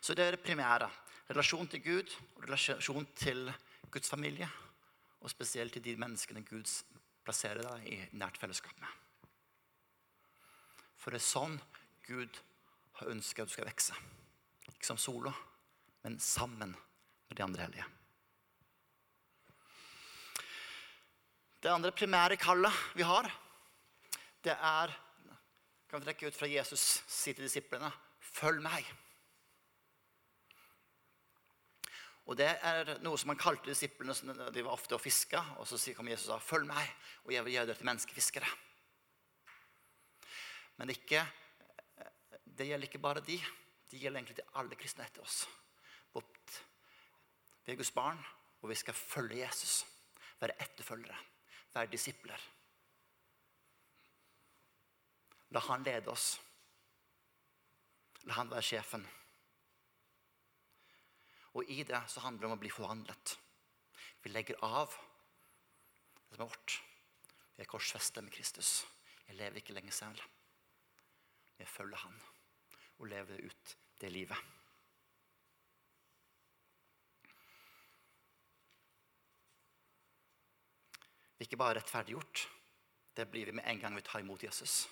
Så 0.01 0.13
det 0.13 0.27
er 0.27 0.37
det 0.37 0.45
primære. 0.45 0.89
Relasjon 1.27 1.67
til 1.67 1.81
Gud 1.83 2.13
og 2.35 2.45
relasjon 2.45 3.07
til 3.17 3.49
Guds 3.91 4.09
familie. 4.09 4.47
Og 5.19 5.33
spesielt 5.33 5.73
til 5.73 5.83
de 5.83 5.97
menneskene 5.99 6.45
Gud 6.45 6.69
plasserer 7.25 7.65
deg 7.65 7.89
i 7.89 7.97
nært 8.21 8.37
fellesskap 8.39 8.77
med. 8.79 9.06
For 10.97 11.13
det 11.13 11.21
er 11.21 11.27
sånn 11.27 11.57
Gud 12.07 12.39
har 12.99 13.11
ønsket 13.13 13.45
at 13.45 13.51
du 13.51 13.53
skal 13.53 13.69
vokse. 13.69 13.97
Ikke 14.71 14.89
som 14.89 14.99
solo, 14.99 15.33
men 16.03 16.19
sammen 16.23 16.73
med 16.73 17.37
de 17.37 17.45
andre 17.45 17.67
hellige. 17.67 17.87
Det 21.61 21.73
andre 21.73 21.91
primære 21.91 22.37
kallet 22.39 22.73
vi 22.95 23.05
har, 23.07 23.29
det 24.43 24.55
er 24.55 24.95
Kan 25.87 26.01
vi 26.01 26.05
trekke 26.09 26.27
ut 26.27 26.35
fra 26.35 26.47
Jesus 26.51 26.81
si 27.07 27.31
til 27.31 27.45
disiplene 27.45 27.87
Følg 28.19 28.59
meg. 28.59 28.83
Og 32.27 32.35
Det 32.35 32.49
er 32.59 32.97
noe 32.99 33.17
som 33.17 33.31
han 33.31 33.39
kalte 33.39 33.71
disiplene 33.71 34.13
de 34.51 34.63
var 34.65 34.75
ofte 34.75 34.97
og 34.97 35.01
fiska. 35.01 35.39
Og 35.57 35.67
så 35.67 35.93
kom 35.95 36.07
Jesus 36.11 36.27
og 36.27 36.41
sa, 36.41 36.45
'Følg 36.45 36.67
meg, 36.67 36.91
og 37.23 37.31
jeg 37.31 37.45
vil 37.45 37.53
gjøre 37.53 37.67
dere 37.67 37.75
til 37.75 37.87
menneskefiskere'. 37.87 38.66
Men 40.77 40.93
ikke, 40.93 41.23
det 42.45 42.67
gjelder 42.67 42.89
ikke 42.89 43.01
bare 43.01 43.25
de. 43.25 43.37
Det 43.87 43.99
gjelder 44.01 44.19
egentlig 44.19 44.37
til 44.41 44.59
alle 44.59 44.77
kristne 44.77 45.05
etter 45.07 45.23
oss. 45.25 45.45
Vi 47.67 47.73
er 47.73 47.77
Guds 47.81 47.91
barn, 47.91 48.19
og 48.61 48.69
vi 48.69 48.75
skal 48.79 48.95
følge 48.95 49.41
Jesus. 49.41 49.81
Være 50.39 50.55
etterfølgere. 50.63 51.17
Være 51.73 51.91
disipler. 51.91 52.43
La 55.51 55.59
han 55.65 55.83
lede 55.83 56.07
oss. 56.07 56.29
La 58.23 58.37
han 58.39 58.53
være 58.53 58.63
sjefen. 58.63 59.03
Og 61.59 61.67
i 61.75 61.83
det 61.83 61.99
så 62.07 62.23
handler 62.23 62.45
det 62.45 62.51
om 62.53 62.55
å 62.55 62.61
bli 62.63 62.71
forvandlet. 62.71 63.35
Vi 64.23 64.31
legger 64.31 64.63
av 64.63 64.95
det 64.95 66.37
som 66.37 66.39
er 66.39 66.45
vårt. 66.45 66.79
Vi 67.57 67.65
er 67.65 67.71
korsfestet 67.75 68.23
med 68.23 68.31
Kristus. 68.31 68.85
Jeg 69.27 69.41
lever 69.41 69.59
ikke 69.59 69.75
lenger 69.75 69.99
selv. 70.05 70.23
Jeg 71.57 71.67
følger 71.67 71.97
Han 71.97 72.19
og 72.97 73.07
lever 73.07 73.45
ut 73.45 73.77
det 74.01 74.11
livet. 74.11 74.37
Vi 81.37 81.43
er 81.43 81.49
ikke 81.51 81.59
bare 81.61 81.77
rettferdiggjort. 81.77 82.47
Det 83.17 83.27
blir 83.29 83.45
vi 83.45 83.57
med 83.59 83.67
en 83.69 83.79
gang 83.79 83.95
vi 83.95 84.01
tar 84.01 84.23
imot 84.23 84.43
Jesus. 84.43 84.87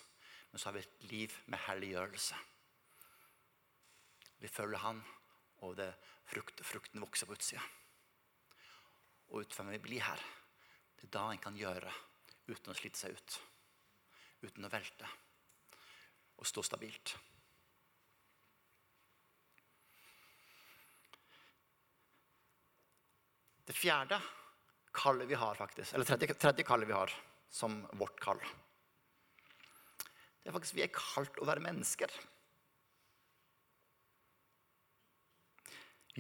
Men 0.52 0.60
så 0.60 0.70
har 0.70 0.76
vi 0.78 0.84
et 0.86 1.08
liv 1.10 1.38
med 1.46 1.60
helliggjørelse. 1.66 2.38
Vi 4.38 4.48
følger 4.48 4.78
Han, 4.78 5.02
og 5.66 5.78
det 5.78 5.90
frukt, 6.30 6.62
frukten 6.62 7.02
vokser 7.02 7.26
på 7.26 7.34
utsida. 7.34 7.62
Og 9.34 9.42
ut 9.42 9.54
fra 9.58 9.66
vi 9.72 9.82
blir 9.82 10.06
her, 10.06 10.22
det 10.96 11.08
er 11.08 11.14
da 11.18 11.28
en 11.32 11.42
kan 11.42 11.58
gjøre 11.58 11.92
uten 12.48 12.72
å 12.72 12.78
slite 12.78 13.00
seg 13.00 13.18
ut. 13.18 13.40
Uten 14.46 14.68
å 14.68 14.70
velte. 14.70 15.10
Og 16.42 16.48
stå 16.48 16.64
stabilt. 16.66 17.16
Det 23.66 23.74
fjerde 23.74 24.20
kallet 24.96 25.28
vi 25.28 25.38
har, 25.40 25.56
faktisk, 25.58 25.94
eller 25.94 26.06
tredje, 26.06 26.36
tredje 26.38 26.64
kallet 26.64 26.88
vi 26.88 26.94
har 26.96 27.12
som 27.50 27.82
vårt 27.98 28.20
kall, 28.22 28.40
det 30.46 30.52
er 30.52 30.54
faktisk 30.54 30.76
vi 30.78 30.84
er 30.86 30.92
kalt 30.94 31.40
å 31.42 31.46
være 31.50 31.64
mennesker. 31.66 32.12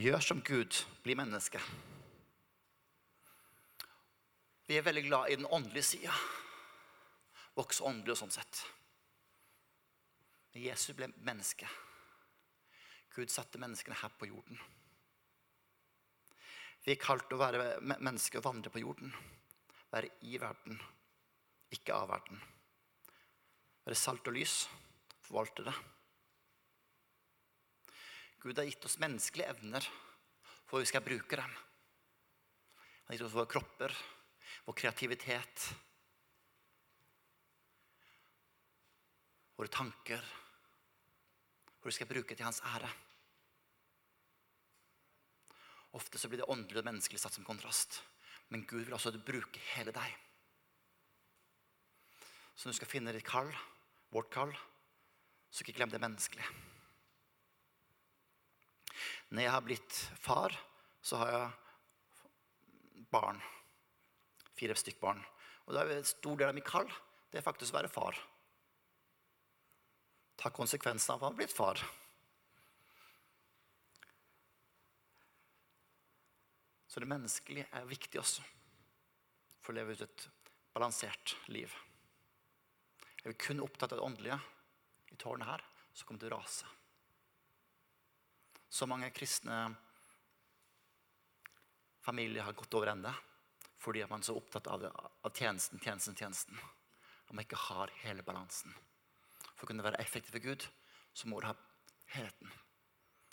Gjør 0.01 0.23
som 0.25 0.39
Gud, 0.41 0.79
bli 1.05 1.13
menneske. 1.13 1.61
Vi 4.65 4.79
er 4.79 4.87
veldig 4.87 5.03
glad 5.05 5.29
i 5.29 5.37
den 5.37 5.45
åndelige 5.45 5.85
sida. 5.91 6.15
Vokse 7.53 7.85
åndelig 7.85 8.15
og 8.15 8.19
sånn 8.23 8.33
sett. 8.33 8.63
Men 10.55 10.63
Jesus 10.63 10.95
ble 10.95 11.11
menneske. 11.27 11.67
Gud 13.11 13.31
satte 13.31 13.59
menneskene 13.59 13.97
her 13.99 14.15
på 14.15 14.29
jorden. 14.31 14.59
Vi 16.85 16.93
er 16.93 17.01
kalt 17.01 17.31
å 17.33 17.39
være 17.39 17.67
mennesker 17.83 18.39
og 18.39 18.47
vandre 18.47 18.71
på 18.71 18.79
jorden. 18.79 19.11
Være 19.91 20.13
i 20.27 20.39
verden, 20.39 20.79
ikke 21.75 21.95
av 21.95 22.07
verden. 22.13 22.39
Være 23.85 23.99
salt 23.99 24.31
og 24.31 24.37
lys. 24.37 24.63
Forvalte 25.27 25.67
det. 25.67 25.75
Gud 28.39 28.57
har 28.59 28.67
gitt 28.67 28.85
oss 28.87 28.99
menneskelige 29.01 29.51
evner 29.51 29.87
for 30.65 30.81
vi 30.81 30.89
skal 30.89 31.03
bruke 31.05 31.37
dem. 31.37 31.51
Han 31.55 33.11
har 33.11 33.17
gitt 33.17 33.25
oss 33.27 33.35
våre 33.35 33.49
kropper, 33.49 33.93
vår 34.65 34.77
kreativitet, 34.79 35.67
våre 39.55 39.71
tanker. 39.71 40.25
Hvor 41.85 41.93
du 41.93 41.99
skal 41.99 42.07
bruke 42.09 42.33
til 42.33 42.41
hans 42.41 42.63
ære. 42.65 42.87
Ofte 45.93 46.17
så 46.17 46.25
blir 46.31 46.41
det 46.41 46.47
åndelig 46.49 46.81
og 46.81 46.87
menneskelig 46.87 47.19
satt 47.21 47.37
som 47.37 47.45
kontrast. 47.45 47.99
Men 48.49 48.63
Gud 48.65 48.87
vil 48.87 48.95
også 48.97 49.11
bruke 49.21 49.61
hele 49.75 49.93
deg. 49.93 50.15
Så 52.55 52.65
når 52.65 52.73
du 52.73 52.79
skal 52.79 52.89
finne 52.89 53.13
ditt 53.13 53.27
kall, 53.29 53.53
vårt 54.09 54.33
kall, 54.33 54.55
så 55.53 55.61
ikke 55.61 55.77
glem 55.77 55.93
det 55.93 56.01
menneskelige. 56.01 56.49
Når 59.29 59.45
jeg 59.45 59.53
har 59.53 59.65
blitt 59.69 60.01
far, 60.25 60.57
så 61.05 61.21
har 61.21 61.35
jeg 61.37 63.05
barn. 63.13 63.45
Fire 64.57 64.73
stykk 64.73 64.97
barn. 65.05 65.21
Og 65.69 65.77
da 65.77 65.85
er 65.85 65.99
en 65.99 66.13
stor 66.17 66.41
del 66.41 66.49
av 66.49 66.57
mitt 66.57 66.65
kall 66.65 66.89
det 67.29 67.43
er 67.43 67.45
faktisk 67.45 67.75
å 67.75 67.83
være 67.83 67.93
far. 67.93 68.25
Ta 70.35 70.51
konsekvensen 70.53 71.15
av 71.15 71.23
å 71.23 71.29
ha 71.29 71.37
blitt 71.37 71.53
far. 71.55 71.81
Så 76.87 77.03
det 77.03 77.11
menneskelige 77.11 77.67
er 77.75 77.89
viktig 77.89 78.21
også 78.21 78.45
for 79.65 79.73
å 79.73 79.79
leve 79.79 79.97
ut 79.97 80.05
et 80.05 80.29
balansert 80.75 81.35
liv. 81.51 81.73
Er 83.23 83.33
vi 83.33 83.37
kun 83.41 83.63
opptatt 83.63 83.91
av 83.91 83.99
det 83.99 84.07
åndelige 84.07 84.39
i 85.11 85.19
tårnet 85.19 85.49
her, 85.49 85.69
så 85.91 86.05
kommer 86.05 86.21
det 86.21 86.29
til 86.29 86.35
å 86.35 86.39
rase 86.39 86.75
så 88.75 88.87
mange 88.87 89.09
kristne 89.15 89.75
familier 92.03 92.43
har 92.43 92.53
gått 92.53 92.73
over 92.75 92.91
ende 92.91 93.13
fordi 93.79 94.01
man 94.09 94.19
er 94.19 94.27
så 94.27 94.35
opptatt 94.35 94.67
av, 94.67 94.83
av 95.21 95.31
tjenesten, 95.31 95.79
tjenesten, 95.79 96.15
tjenesten. 96.17 96.57
At 97.27 97.33
man 97.35 97.43
ikke 97.43 97.59
har 97.67 97.91
hele 98.01 98.23
balansen. 98.25 98.73
For 99.55 99.65
å 99.65 99.71
kunne 99.71 99.85
være 99.85 100.01
effektiv 100.03 100.35
for 100.35 100.43
Gud, 100.43 100.65
så 101.15 101.29
må 101.31 101.39
du 101.39 101.47
ha 101.47 101.55
helheten. 102.15 102.51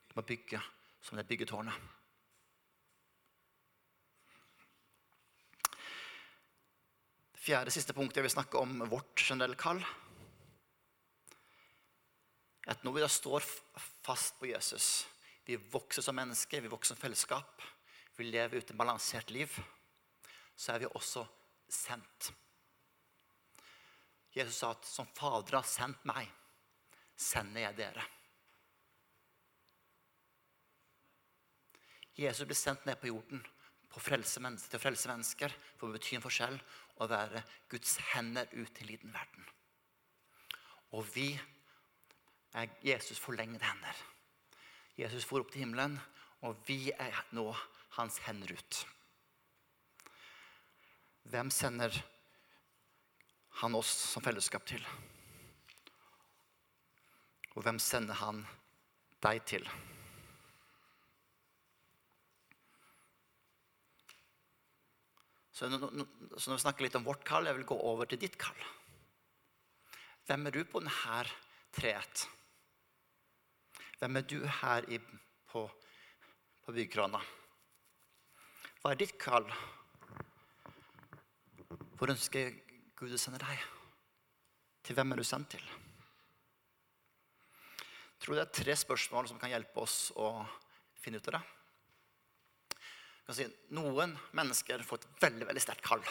Du 0.09 0.17
må 0.19 0.25
bygge 0.27 0.61
som 1.03 1.19
det 1.19 1.27
byggetårnet. 1.27 1.75
Det 7.33 7.43
Fjerde 7.43 7.75
siste 7.75 7.95
punkt 7.97 8.15
jeg 8.15 8.23
vil 8.23 8.35
snakke 8.37 8.61
om 8.61 8.85
vårt 8.87 9.19
generelle 9.19 9.59
kall. 9.59 9.83
At 12.71 12.85
når 12.87 12.95
vi 12.95 13.03
da 13.03 13.09
står 13.11 13.43
fast 14.07 14.39
på 14.39 14.47
Jesus, 14.53 15.09
vi 15.43 15.59
vokser 15.59 16.05
som 16.07 16.15
mennesker, 16.15 16.63
vi 16.63 16.71
vokser 16.71 16.95
som 16.95 17.01
fellesskap, 17.01 17.65
vi 18.15 18.29
lever 18.29 18.61
ut 18.61 18.71
et 18.71 18.79
balansert 18.79 19.33
liv, 19.35 19.51
så 20.55 20.75
er 20.75 20.85
vi 20.85 20.93
også 20.93 21.25
sendt. 21.67 22.31
Jesus 24.33 24.57
sa 24.57 24.71
at 24.71 24.85
'som 24.85 25.07
Fader 25.07 25.57
har 25.57 25.63
sendt 25.63 26.05
meg, 26.05 26.29
sender 27.17 27.61
jeg 27.61 27.77
dere'. 27.77 28.09
Jesus 32.17 32.47
ble 32.47 32.55
sendt 32.55 32.87
ned 32.87 33.01
på 33.01 33.07
jorden 33.09 33.45
på 33.93 34.01
frelse 34.01 34.41
til 34.41 34.79
å 34.79 34.83
frelse 34.83 35.09
mennesker 35.09 35.55
for 35.77 35.89
å 35.89 35.93
bety 35.93 36.17
en 36.17 36.25
forskjell 36.25 36.59
og 37.01 37.11
være 37.13 37.43
Guds 37.69 37.97
hender 38.13 38.49
ut 38.53 38.73
til 38.75 38.87
liten 38.87 39.13
verden. 39.13 39.47
Og 40.93 41.05
vi 41.15 41.41
er 42.55 42.69
Jesus 42.85 43.19
forlengede 43.19 43.65
hender. 43.65 43.97
Jesus 44.97 45.25
for 45.25 45.41
opp 45.41 45.53
til 45.53 45.65
himmelen, 45.65 45.97
og 46.43 46.59
vi 46.67 46.91
er 46.93 47.25
nå 47.33 47.47
hans 47.97 48.19
hender 48.27 48.53
ut. 48.53 48.81
Hvem 51.33 51.51
sender 51.55 51.97
han 53.63 53.79
oss 53.79 53.91
som 54.11 54.25
fellesskap 54.25 54.67
til? 54.67 54.83
Og 57.55 57.63
hvem 57.63 57.79
sender 57.83 58.19
han 58.19 58.43
deg 59.23 59.43
til? 59.47 59.67
Så 65.53 65.69
når, 65.71 65.93
vi 65.93 66.59
snakker 66.59 66.89
litt 66.89 66.97
om 66.99 67.07
vårt 67.07 67.23
kall, 67.29 67.47
jeg 67.47 67.61
vil 67.61 67.69
gå 67.69 67.77
over 67.87 68.09
til 68.11 68.19
ditt 68.19 68.39
kall. 68.41 68.59
Hvem 70.27 70.49
er 70.49 70.57
du 70.57 70.65
på 70.67 70.83
denne 70.83 71.23
treet? 71.77 72.25
Hvem 74.01 74.19
er 74.19 74.27
du 74.27 74.41
her 74.63 74.89
i, 74.91 74.99
på, 75.53 75.63
på 76.65 76.75
byggekrana? 76.75 77.21
Hva 78.83 78.91
er 78.91 78.99
ditt 79.05 79.15
kall? 79.23 79.47
Hvor 81.95 82.11
ønsker 82.11 82.51
Gud 83.03 83.11
du 83.11 83.19
sender 83.19 83.43
deg? 83.43 83.65
Til 84.87 84.95
hvem 84.95 85.11
er 85.11 85.19
du 85.19 85.27
sendt 85.27 85.57
til? 85.57 85.65
Jeg 87.75 88.23
tror 88.23 88.39
det 88.39 88.45
er 88.45 88.55
tre 88.55 88.77
spørsmål 88.79 89.27
som 89.27 89.43
kan 89.43 89.51
hjelpe 89.51 89.83
oss 89.83 90.13
å 90.15 90.29
finne 91.03 91.19
ut 91.19 91.27
av 91.33 91.41
det 91.41 91.43
kan 93.33 93.39
si, 93.39 93.47
Noen 93.73 94.13
mennesker 94.37 94.83
får 94.85 95.01
et 95.01 95.23
veldig 95.25 95.47
veldig 95.49 95.63
sterkt 95.65 95.87
kall. 95.87 96.03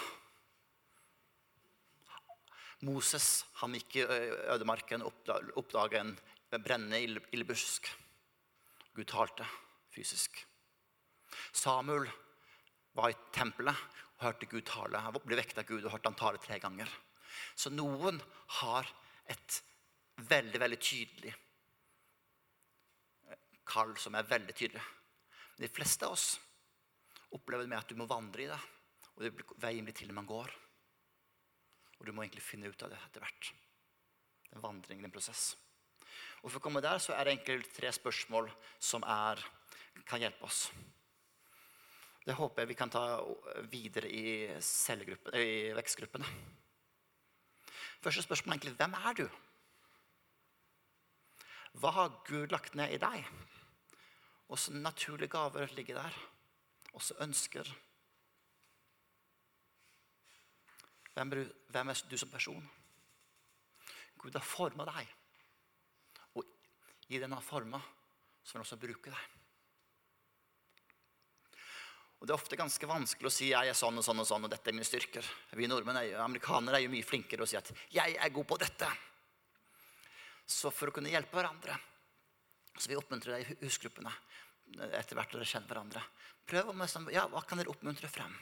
Moses 2.88 3.44
han 3.60 3.76
gikk 3.78 4.00
i 4.02 4.06
ødemarken 4.56 5.04
og 5.06 5.30
oppdaget 5.60 6.00
en 6.02 6.64
brennende 6.64 7.02
ildbusk. 7.36 7.92
Gud 8.96 9.08
talte 9.12 9.46
fysisk. 9.94 10.40
Samuel 11.54 12.08
var 12.98 13.14
i 13.14 13.20
tempelet 13.36 13.78
hørte 14.22 14.50
Gud 14.50 14.66
tale. 14.70 15.02
Han 15.02 15.18
ble 15.26 15.40
vekket 15.40 15.64
av 15.64 15.70
Gud 15.70 15.86
og 15.86 15.94
hørte 15.94 16.12
han 16.12 16.20
tale 16.20 16.42
tre 16.42 16.60
ganger. 16.62 16.90
Så 17.56 17.72
noen 17.74 18.20
har 18.62 18.90
et 19.32 19.62
veldig, 20.30 20.60
veldig 20.62 20.82
tydelig 20.82 21.34
kall 23.72 23.96
som 24.00 24.16
er 24.18 24.28
veldig 24.28 24.56
tydelig. 24.56 24.84
Men 25.56 25.66
de 25.66 25.72
fleste 25.72 26.08
av 26.08 26.16
oss 26.18 26.36
opplever 27.32 27.66
det 27.66 27.72
med 27.72 27.80
at 27.80 27.92
du 27.92 28.00
må 28.00 28.10
vandre 28.10 28.44
i 28.46 28.50
det. 28.52 28.60
Og 29.16 29.26
det 29.26 29.32
veien 29.62 29.88
blir 29.88 29.96
til 29.96 30.12
når 30.12 30.20
man 30.20 30.30
går. 30.30 30.54
Og 32.00 32.08
du 32.08 32.14
må 32.16 32.26
egentlig 32.26 32.44
finne 32.44 32.72
ut 32.72 32.84
av 32.84 32.92
det 32.92 33.00
etter 33.00 33.24
hvert. 33.24 33.52
Det 34.42 34.56
er 34.56 34.60
En 34.60 34.66
vandring, 34.66 35.04
en 35.04 35.14
prosess. 35.14 35.56
Og 36.42 36.50
For 36.50 36.60
å 36.60 36.64
komme 36.64 36.82
der 36.84 37.00
så 37.00 37.14
er 37.14 37.24
det 37.24 37.38
egentlig 37.38 37.72
tre 37.72 37.92
spørsmål 37.94 38.50
som 38.80 39.04
er, 39.08 39.40
kan 40.10 40.20
hjelpe 40.20 40.44
oss. 40.48 40.72
Det 42.26 42.38
håper 42.38 42.62
jeg 42.62 42.70
vi 42.70 42.78
kan 42.78 42.92
ta 42.94 43.04
videre 43.72 44.10
i, 44.10 44.26
i 44.46 45.48
vekstgruppene. 45.74 46.28
Første 48.02 48.22
spørsmål 48.26 48.54
er 48.54 48.60
egentlig 48.60 48.76
hvem 48.78 48.94
er 48.98 49.18
du? 49.18 49.26
Hva 51.82 51.92
har 51.96 52.20
Gud 52.28 52.54
lagt 52.54 52.76
ned 52.76 52.94
i 52.94 53.00
deg? 53.02 53.26
Hvilke 54.52 54.84
naturlige 54.84 55.32
gaver 55.32 55.74
ligger 55.78 56.02
der? 56.02 56.20
Hvilke 56.92 57.18
ønsker. 57.26 57.74
Hvem 61.14 61.32
er, 61.32 61.36
du, 61.36 61.54
hvem 61.74 61.90
er 61.90 62.04
du 62.12 62.18
som 62.18 62.30
person? 62.30 62.70
Gud 64.18 64.38
har 64.38 64.46
forma 64.46 64.86
deg. 64.88 65.08
Og 66.38 66.46
i 67.10 67.20
denne 67.20 67.42
forma 67.42 67.82
så 68.44 68.54
vil 68.54 68.60
han 68.60 68.68
også 68.68 68.82
bruke 68.82 69.14
deg. 69.14 69.41
Og 72.22 72.28
Det 72.28 72.34
er 72.36 72.38
ofte 72.38 72.58
ganske 72.60 72.86
vanskelig 72.86 73.28
å 73.28 73.34
si 73.34 73.48
jeg 73.50 73.68
er 73.68 73.74
sånn 73.74 73.98
og 73.98 74.06
sånn 74.06 74.22
og 74.22 74.28
sånn, 74.30 74.44
og 74.46 74.52
dette 74.54 74.70
er 74.70 74.76
mine 74.78 74.86
styrker. 74.86 75.26
Vi 75.58 75.66
nordmenn 75.68 75.98
er, 76.04 76.20
amerikanere 76.22 76.78
er 76.78 76.86
jo 76.86 76.92
mye 76.94 77.06
flinkere 77.06 77.42
å 77.42 77.50
si 77.50 77.58
at 77.58 77.72
'jeg 77.90 78.16
er 78.16 78.30
god 78.30 78.48
på 78.48 78.60
dette'. 78.62 78.98
Så 80.46 80.72
for 80.72 80.88
å 80.88 80.94
kunne 80.94 81.10
hjelpe 81.10 81.34
hverandre 81.34 81.80
så 82.78 82.90
vil 82.90 83.02
oppmuntrer 83.02 83.36
oppmuntre 83.36 83.56
deg 83.56 83.64
i 83.64 83.68
husgruppene 83.68 84.12
etter 84.96 85.18
hvert 85.18 85.34
dere 85.34 85.46
kjenner 85.46 85.68
hverandre. 85.68 86.04
Prøv 86.48 86.72
å 86.72 87.12
ja, 87.12 87.28
Hva 87.28 87.42
kan 87.46 87.58
dere 87.58 87.70
oppmuntre 87.70 88.08
frem? 88.08 88.34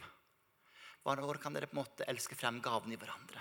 Hvor 1.02 1.40
kan 1.40 1.52
dere 1.52 1.66
på 1.66 1.76
en 1.76 1.82
måte 1.82 2.06
elske 2.06 2.36
frem 2.38 2.60
gavene 2.60 2.94
i 2.94 3.00
hverandre? 3.00 3.40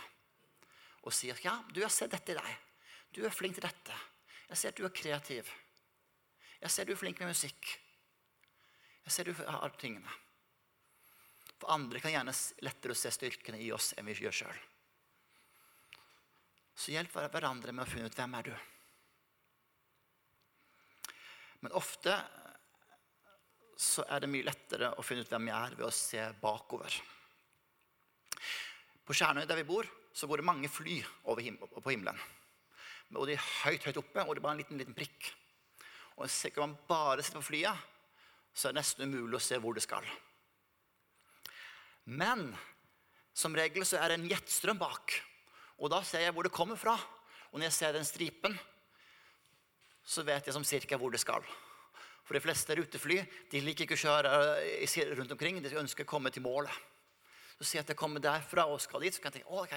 Og 1.03 1.13
si 1.13 1.29
at 1.31 1.43
ja, 1.43 1.57
du 1.71 1.81
har 1.81 1.91
sett 1.93 2.11
dette 2.11 2.33
i 2.33 2.39
deg. 2.39 2.55
Du 3.13 3.25
er 3.25 3.33
flink 3.33 3.55
til 3.55 3.65
dette. 3.65 3.95
Jeg 4.49 4.57
ser 4.57 4.73
at 4.73 4.79
du 4.79 4.85
er 4.85 4.95
kreativ. 4.95 5.51
Jeg 6.59 6.71
ser 6.71 6.83
at 6.83 6.89
du 6.89 6.95
er 6.95 6.99
flink 6.99 7.21
med 7.21 7.31
musikk. 7.31 7.69
Jeg 9.05 9.13
ser 9.13 9.29
at 9.29 9.37
du 9.37 9.45
har 9.45 9.77
tingene. 9.79 10.17
For 11.59 11.71
andre 11.75 11.99
kan 11.99 12.13
gjerne 12.13 12.33
lettere 12.63 12.95
se 12.95 13.11
styrkene 13.11 13.59
i 13.59 13.71
oss 13.75 13.91
enn 13.97 14.07
vi 14.07 14.15
gjør 14.15 14.37
sjøl. 14.41 14.59
Så 16.79 16.93
hjelp 16.95 17.15
hverandre 17.19 17.73
med 17.75 17.83
å 17.83 17.89
finne 17.89 18.07
ut 18.07 18.15
hvem 18.15 18.37
er 18.39 18.51
du 18.51 18.53
Men 21.59 21.75
ofte 21.75 22.13
så 23.79 24.05
er 24.11 24.23
det 24.23 24.29
mye 24.31 24.47
lettere 24.47 24.93
å 24.95 25.03
finne 25.03 25.23
ut 25.23 25.31
hvem 25.31 25.49
jeg 25.49 25.55
er, 25.55 25.75
ved 25.75 25.87
å 25.87 25.95
se 25.95 26.23
bakover. 26.39 26.95
På 29.07 29.15
Stjernøy, 29.15 29.45
der 29.47 29.59
vi 29.59 29.67
bor, 29.67 29.87
så 30.15 30.27
går 30.27 30.41
det 30.41 30.47
mange 30.47 30.71
fly 30.71 30.97
him 31.39 31.59
på 31.59 31.89
himmelen. 31.89 32.19
Og 33.15 33.27
de 33.27 33.37
er 33.37 33.45
høyt, 33.63 33.87
høyt 33.87 34.01
oppe, 34.01 34.23
og 34.23 34.35
det 34.35 34.41
er 34.41 34.45
bare 34.45 34.57
en 34.57 34.61
liten, 34.61 34.79
liten 34.79 34.97
prikk. 34.97 35.31
Og 36.17 36.27
Hvis 36.27 36.57
man 36.57 36.75
bare 36.87 37.23
sitter 37.23 37.39
på 37.39 37.47
flyet, 37.49 37.87
så 38.53 38.67
er 38.67 38.75
det 38.75 38.81
nesten 38.81 39.07
umulig 39.07 39.39
å 39.39 39.43
se 39.43 39.59
hvor 39.63 39.75
det 39.75 39.85
skal. 39.85 40.07
Men 42.09 42.49
som 43.37 43.55
regel 43.55 43.85
så 43.85 43.99
er 43.99 44.09
det 44.09 44.19
en 44.19 44.29
jetstrøm 44.31 44.79
bak. 44.81 45.13
Og 45.79 45.91
da 45.93 46.01
ser 46.03 46.25
jeg 46.25 46.33
hvor 46.35 46.47
det 46.47 46.55
kommer 46.55 46.79
fra. 46.79 46.97
Og 47.51 47.59
når 47.59 47.69
jeg 47.69 47.77
ser 47.77 47.95
den 47.95 48.07
stripen, 48.07 48.55
så 50.03 50.25
vet 50.25 50.47
jeg 50.47 50.55
som 50.55 50.65
cirka 50.65 50.97
hvor 50.97 51.13
det 51.13 51.21
skal. 51.21 51.45
For 52.25 52.37
de 52.37 52.43
fleste 52.43 52.75
rutefly 52.77 53.19
de 53.51 53.61
liker 53.61 53.85
ikke 53.85 53.97
å 53.97 54.03
kjøre 54.03 55.13
rundt 55.17 55.35
omkring. 55.37 55.61
De 55.61 55.81
ønsker 55.81 56.05
å 56.05 56.09
komme 56.09 56.33
til 56.33 56.45
målet. 56.45 56.73
Så 57.59 57.65
sier 57.65 57.81
jeg 57.81 57.87
at 57.87 57.93
jeg 57.93 57.99
kommer 57.99 58.23
derfra 58.23 58.65
og 58.71 58.81
skal 58.81 59.03
dit, 59.03 59.13
så 59.15 59.21
kan 59.21 59.33
jeg 59.33 59.41
tenke 59.41 59.57
ok, 59.59 59.73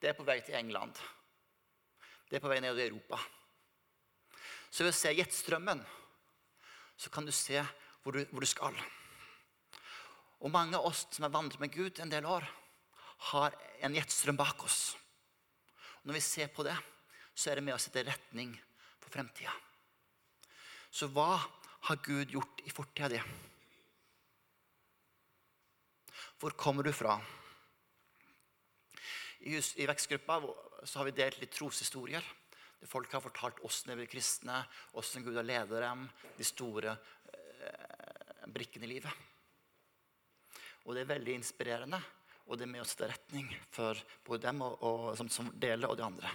det 0.00 0.10
er 0.10 0.14
på 0.14 0.26
vei 0.26 0.36
til 0.46 0.54
England. 0.54 0.98
Det 2.30 2.38
er 2.38 2.44
på 2.44 2.50
vei 2.52 2.60
ned 2.62 2.78
i 2.78 2.84
Europa. 2.86 3.18
Så 4.70 4.84
ved 4.84 4.92
å 4.92 4.98
se 4.98 5.14
jetstrømmen 5.16 5.80
så 6.96 7.10
kan 7.12 7.26
du 7.26 7.32
se 7.34 7.58
hvor 8.04 8.14
du, 8.14 8.22
hvor 8.30 8.44
du 8.44 8.48
skal. 8.48 8.76
Og 10.44 10.52
mange 10.52 10.76
av 10.76 10.86
oss 10.88 11.06
som 11.10 11.24
har 11.24 11.32
vandret 11.34 11.60
med 11.62 11.72
Gud 11.72 12.00
en 12.00 12.12
del 12.12 12.26
år, 12.28 12.44
har 13.32 13.54
en 13.86 13.96
jetstrøm 13.96 14.36
bak 14.36 14.64
oss. 14.66 14.94
Og 16.02 16.10
når 16.10 16.18
vi 16.18 16.24
ser 16.26 16.52
på 16.52 16.66
det, 16.66 16.76
så 17.34 17.50
er 17.50 17.58
det 17.58 17.66
med 17.66 17.76
å 17.76 17.80
sette 17.80 18.04
retning 18.04 18.52
for 19.00 19.12
fremtida. 19.12 19.52
Så 20.92 21.08
hva 21.12 21.36
har 21.88 22.02
Gud 22.04 22.32
gjort 22.32 22.62
i 22.64 22.72
fortida 22.72 23.10
di? 23.12 23.20
Hvor 26.40 26.56
kommer 26.56 26.84
du 26.84 26.92
fra? 26.92 27.16
I, 29.40 29.56
i 29.56 29.86
vekstgruppa 29.88 30.40
har 30.40 31.06
vi 31.08 31.14
delt 31.16 31.40
litt 31.40 31.54
troshistorier. 31.56 32.24
Folk 32.86 33.12
har 33.16 33.24
fortalt 33.24 33.62
åssen 33.66 33.90
de 33.90 33.96
blir 34.00 34.10
kristne, 34.10 34.60
åssen 34.98 35.24
Gud 35.24 35.36
har 35.38 35.46
ledet 35.46 35.80
dem, 35.82 36.04
de 36.36 36.46
store 36.46 36.92
eh, 36.92 38.44
brikkene 38.52 38.86
i 38.86 38.92
livet. 38.96 39.24
Og 40.86 40.94
det 40.94 41.02
er 41.02 41.10
veldig 41.16 41.34
inspirerende, 41.34 41.98
og 42.46 42.58
det 42.58 42.66
er 42.66 42.70
med 42.70 42.84
å 42.84 42.86
til 42.86 43.10
retning 43.10 43.48
for 43.74 43.98
både 44.26 44.46
dem 44.46 44.62
og, 44.62 44.76
og, 44.86 45.06
som, 45.18 45.30
som, 45.32 45.48
deler, 45.58 45.90
og 45.90 45.98
de 45.98 46.04
andre. 46.06 46.30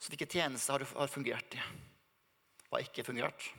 Så 0.00 0.10
hvilke 0.10 0.30
tjenester 0.32 0.80
har 0.80 0.96
har 0.96 1.12
fungert 1.12 1.58
i? 1.58 1.60
Hva 2.68 2.78
har 2.78 2.86
ikke 2.88 3.04
fungert. 3.04 3.50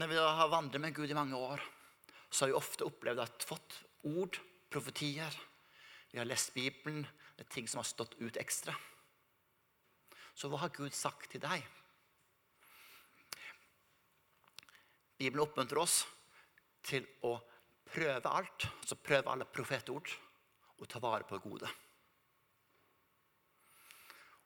Når 0.00 0.08
vi 0.08 0.18
har 0.24 0.48
vandret 0.48 0.80
med 0.80 0.96
Gud 0.96 1.12
i 1.12 1.18
mange 1.18 1.36
år, 1.36 1.60
så 2.30 2.44
har 2.44 2.52
vi 2.52 2.58
ofte 2.58 2.88
opplevd 2.88 3.20
at 3.20 3.44
fått 3.44 3.80
ord 4.08 4.40
profetier. 4.72 5.36
Vi 6.08 6.20
har 6.20 6.28
lest 6.28 6.54
Bibelen. 6.56 7.04
Det 7.36 7.44
er 7.44 7.52
ting 7.52 7.68
som 7.68 7.82
har 7.82 7.88
stått 7.88 8.16
ut 8.22 8.40
ekstra. 8.40 8.72
Så 10.32 10.48
hva 10.48 10.64
har 10.64 10.72
Gud 10.72 10.96
sagt 10.96 11.28
til 11.34 11.44
deg? 11.44 11.60
Bibelen 15.18 15.44
oppmuntrer 15.44 15.82
oss 15.82 16.04
til 16.88 17.06
å 17.28 17.34
prøve 17.88 18.32
alt, 18.32 18.68
altså 18.80 18.98
prøve 19.00 19.32
alle 19.32 19.48
profetord, 19.48 20.10
og 20.78 20.88
ta 20.88 21.00
vare 21.02 21.26
på 21.26 21.36
det 21.36 21.44
gode. 21.44 21.70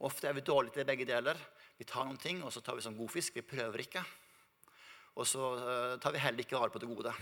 Ofte 0.02 0.28
er 0.28 0.34
vi 0.34 0.44
dårlige 0.46 0.80
til 0.80 0.88
begge 0.88 1.06
deler. 1.06 1.38
Vi 1.78 1.86
tar 1.86 2.06
noen 2.06 2.18
ting, 2.18 2.40
og 2.42 2.50
så 2.54 2.62
tar 2.64 2.74
vi 2.78 2.84
som 2.84 2.96
god 2.96 3.10
fisk. 3.12 3.36
Vi 3.36 3.46
prøver 3.46 3.84
ikke. 3.84 4.02
Og 5.14 5.28
så 5.28 5.50
eh, 5.60 5.96
tar 6.02 6.14
vi 6.14 6.22
heller 6.22 6.42
ikke 6.42 6.58
vare 6.58 6.72
på 6.74 6.80
det 6.82 6.88
gode. 6.90 7.12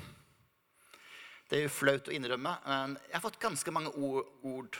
Det 1.51 1.59
er 1.59 1.67
jo 1.67 1.73
flaut 1.75 2.09
å 2.09 2.15
innrømme, 2.15 2.53
men 2.63 2.95
jeg 3.09 3.17
har 3.17 3.25
fått 3.25 3.41
ganske 3.43 3.73
mange 3.75 3.91
ord 3.99 4.79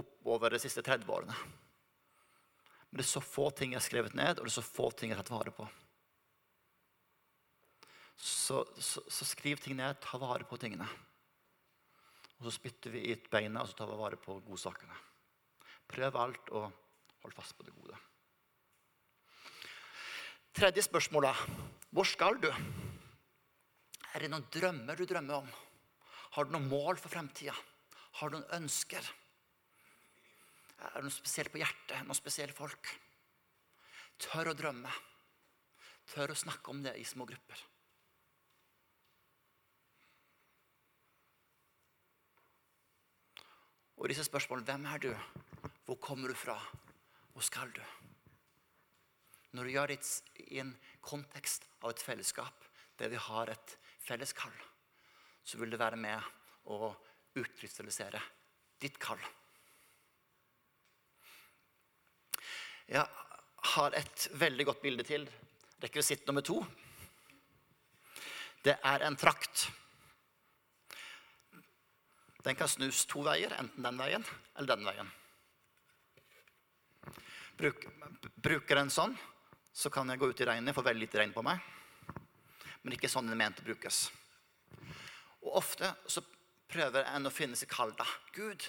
oppover 0.00 0.54
de 0.54 0.60
siste 0.62 0.80
30 0.82 1.10
årene. 1.12 1.36
Men 2.88 3.00
det 3.00 3.04
er 3.04 3.10
så 3.10 3.20
få 3.24 3.50
ting 3.52 3.74
jeg 3.74 3.82
har 3.82 3.84
skrevet 3.84 4.16
ned, 4.16 4.38
og 4.38 4.46
det 4.46 4.52
er 4.54 4.56
så 4.56 4.64
få 4.64 4.88
ting 4.96 5.12
jeg 5.12 5.20
har 5.20 5.26
tatt 5.28 5.36
vare 5.36 5.52
på. 5.56 5.66
Så, 8.16 8.62
så, 8.78 9.02
så 9.08 9.26
skriv 9.26 9.60
ting 9.62 9.76
ned, 9.78 9.98
ta 10.02 10.18
vare 10.20 10.46
på 10.46 10.58
tingene. 10.60 10.86
Og 12.38 12.46
så 12.48 12.56
spytter 12.56 12.90
vi 12.94 13.04
i 13.12 13.16
beinet, 13.30 13.60
og 13.62 13.70
så 13.70 13.78
tar 13.78 13.90
vi 13.90 13.98
vare 14.00 14.18
på 14.18 14.38
godsakene. 14.46 14.96
Prøv 15.92 16.16
alt, 16.18 16.50
og 16.50 16.70
hold 17.22 17.36
fast 17.36 17.54
på 17.58 17.66
det 17.66 17.74
gode. 17.76 17.98
Tredje 20.52 20.82
spørsmålet. 20.84 21.38
Hvor 21.92 22.08
skal 22.08 22.40
du? 22.42 22.48
Er 24.12 24.24
det 24.24 24.30
noen 24.32 24.48
drømmer 24.52 24.98
du 24.98 25.06
drømmer 25.08 25.38
om? 25.38 25.48
Har 26.34 26.44
du 26.44 26.52
noen 26.52 26.68
mål 26.68 26.98
for 27.00 27.12
fremtida? 27.12 27.54
Har 28.18 28.28
du 28.28 28.38
noen 28.38 28.58
ønsker? 28.58 29.06
Er 30.82 30.98
det 30.98 31.06
noe 31.06 31.14
spesielt 31.14 31.52
på 31.52 31.62
hjertet? 31.62 32.02
Noen 32.04 32.18
spesielle 32.18 32.56
folk? 32.56 32.90
Tør 34.20 34.50
å 34.52 34.56
drømme. 34.56 34.92
Tør 36.12 36.34
å 36.34 36.42
snakke 36.42 36.74
om 36.74 36.82
det 36.84 36.98
i 36.98 37.06
små 37.06 37.24
grupper. 37.28 37.68
Og 44.02 44.10
disse 44.10 44.24
spørsmålene 44.26 44.66
hvem 44.66 44.86
er 44.90 44.98
du? 44.98 45.12
Hvor 45.86 45.94
kommer 46.02 46.32
du 46.32 46.34
fra? 46.34 46.56
Hvor 47.32 47.44
skal 47.46 47.70
du? 47.70 47.82
Når 49.54 49.64
du 49.64 49.70
gjør 49.70 49.92
det 49.92 49.98
i 50.50 50.58
en 50.58 50.72
kontekst 51.06 51.68
av 51.84 51.92
et 51.92 52.02
fellesskap 52.02 52.64
der 52.98 53.12
vi 53.12 53.20
har 53.20 53.52
et 53.52 53.76
felles 54.02 54.32
kall, 54.34 54.54
så 55.46 55.60
vil 55.60 55.70
det 55.70 55.78
være 55.78 56.00
med 56.02 56.18
å 56.74 56.90
utkrystallisere 57.38 58.18
ditt 58.82 58.98
kall. 58.98 59.22
Jeg 62.90 63.06
har 63.76 63.94
et 63.94 64.26
veldig 64.34 64.66
godt 64.66 64.82
bilde 64.82 65.06
til. 65.06 65.28
Rekvisitt 65.82 66.26
nummer 66.26 66.42
to. 66.42 66.58
Det 68.66 68.74
er 68.82 69.06
en 69.06 69.18
trakt. 69.18 69.68
Den 72.42 72.58
kan 72.58 72.68
snus 72.68 73.04
to 73.06 73.22
veier, 73.22 73.54
enten 73.58 73.84
den 73.86 74.00
veien 74.00 74.24
eller 74.56 74.76
den 74.76 74.88
veien. 74.88 75.10
Bruk, 77.58 77.84
bruker 78.42 78.80
den 78.80 78.90
sånn, 78.90 79.14
så 79.72 79.90
kan 79.92 80.10
jeg 80.10 80.18
gå 80.18 80.30
ut 80.32 80.40
i 80.42 80.48
regnet, 80.48 80.74
få 80.74 80.82
veldig 80.82 81.04
lite 81.04 81.20
regn 81.20 81.34
på 81.34 81.44
meg. 81.46 81.62
Men 82.82 82.96
ikke 82.96 83.10
sånn 83.10 83.28
den 83.28 83.36
er 83.36 83.42
ment 83.44 83.62
å 83.62 83.66
brukes. 83.66 84.08
Og 85.42 85.58
ofte 85.60 85.92
så 86.10 86.24
prøver 86.72 87.06
en 87.12 87.28
å 87.28 87.34
finne 87.34 87.58
seg 87.58 87.70
kall. 87.70 87.94
Gud, 88.34 88.66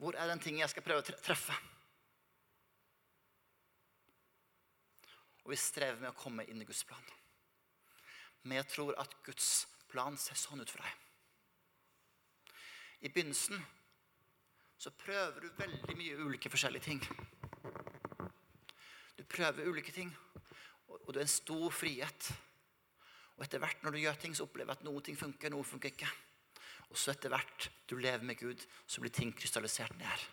hvor 0.00 0.16
er 0.18 0.30
den 0.30 0.42
ting 0.42 0.58
jeg 0.58 0.72
skal 0.72 0.86
prøve 0.86 1.04
å 1.04 1.22
treffe? 1.22 1.54
Og 5.44 5.52
vi 5.52 5.60
strever 5.60 6.00
med 6.00 6.10
å 6.10 6.18
komme 6.18 6.46
inn 6.48 6.62
i 6.62 6.66
Guds 6.66 6.82
plan. 6.88 7.04
Men 8.42 8.58
jeg 8.62 8.70
tror 8.72 8.96
at 9.00 9.12
Guds 9.24 9.66
plan 9.92 10.16
ser 10.18 10.40
sånn 10.40 10.64
ut 10.64 10.72
for 10.72 10.82
deg. 10.82 11.03
I 13.04 13.10
begynnelsen 13.12 13.60
så 14.80 14.90
prøver 14.96 15.44
du 15.44 15.50
veldig 15.58 15.94
mye 15.98 16.16
ulike 16.24 16.48
forskjellige 16.48 16.86
ting. 16.86 17.02
Du 19.18 19.22
prøver 19.28 19.68
ulike 19.68 19.92
ting, 19.92 20.08
og 20.88 21.10
det 21.12 21.20
er 21.20 21.26
en 21.26 21.34
stor 21.34 21.66
frihet. 21.72 22.30
Og 23.36 23.44
etter 23.44 23.60
hvert 23.60 23.84
når 23.84 23.92
du 23.92 24.00
gjør 24.00 24.20
ting, 24.22 24.36
så 24.36 24.46
opplever 24.46 24.72
du 24.72 24.78
at 24.78 24.86
noe 24.86 25.02
ting 25.04 25.18
funker, 25.20 25.52
noe 25.52 25.66
funker 25.68 25.92
ikke. 25.92 26.08
Og 26.88 26.96
så 27.00 27.12
etter 27.12 27.32
hvert 27.32 27.68
du 27.90 27.98
lever 27.98 28.24
med 28.24 28.40
Gud, 28.40 28.64
så 28.86 29.04
blir 29.04 29.12
ting 29.12 29.34
krystallisert 29.36 29.98
ned. 30.00 30.24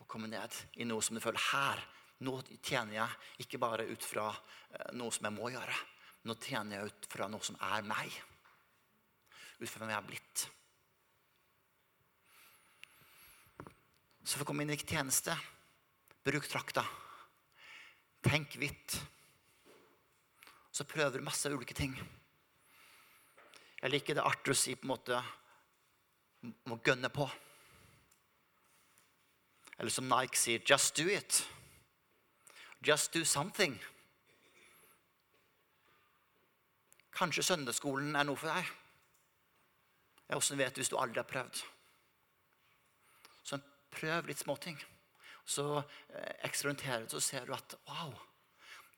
Og 0.00 0.10
kommer 0.10 0.32
ned 0.32 0.58
i 0.80 0.88
noe 0.88 1.04
som 1.04 1.14
du 1.14 1.22
føler 1.22 1.46
her. 1.52 1.84
Nå 2.26 2.40
tjener 2.56 2.98
jeg 2.98 3.46
ikke 3.46 3.62
bare 3.62 3.86
ut 3.86 4.02
fra 4.02 4.32
eh, 4.32 4.92
noe 4.98 5.14
som 5.14 5.28
jeg 5.28 5.36
må 5.36 5.52
gjøre. 5.52 5.78
Nå 6.26 6.38
tjener 6.42 6.80
jeg 6.80 6.90
ut 6.90 7.10
fra 7.12 7.30
noe 7.30 7.44
som 7.44 7.58
er 7.70 7.86
meg. 7.86 8.10
Ut 9.60 9.68
fra 9.70 9.84
hvem 9.84 9.94
jeg 9.94 10.00
er 10.00 10.08
blitt. 10.10 10.46
Så 14.26 14.34
for 14.34 14.42
å 14.42 14.50
komme 14.50 14.66
inn 14.66 14.74
i 14.74 14.80
tjeneste, 14.80 15.36
bruk 16.26 16.48
trakta. 16.50 16.82
Tenk 18.26 18.58
hvitt 18.58 18.98
så 20.76 20.84
prøver 20.84 21.18
du 21.18 21.24
masse 21.24 21.48
ulike 21.48 21.72
ting. 21.74 21.94
Jeg 23.80 23.90
liker 23.90 24.18
det 24.18 24.24
Arthur 24.28 24.52
sier 24.52 24.76
på 24.76 24.84
en 24.84 24.92
måte 24.92 25.20
må 26.68 26.76
gønne 26.84 27.08
på. 27.08 27.24
Eller 29.78 29.92
som 29.92 30.08
Nike 30.08 30.36
sier 30.36 30.58
'just 30.58 30.96
do 30.96 31.08
it'. 31.08 31.46
Just 32.82 33.12
do 33.12 33.24
something. 33.24 33.78
Kanskje 37.12 37.42
søndagsskolen 37.42 38.16
er 38.16 38.24
noe 38.24 38.36
for 38.36 38.48
deg. 38.52 38.64
Jeg 40.28 40.36
også 40.36 40.56
vet 40.56 40.76
hvis 40.76 40.88
du 40.88 40.96
aldri 40.96 41.18
har 41.18 41.30
prøvd. 41.30 41.64
Prøv 43.96 44.28
litt 44.28 44.42
småting. 44.42 44.78
Så 45.46 45.64
eh, 45.78 46.32
eksperimenterer 46.48 47.06
du, 47.06 47.10
så 47.14 47.22
ser 47.22 47.46
du 47.46 47.54
at 47.56 47.76
wow, 47.88 48.12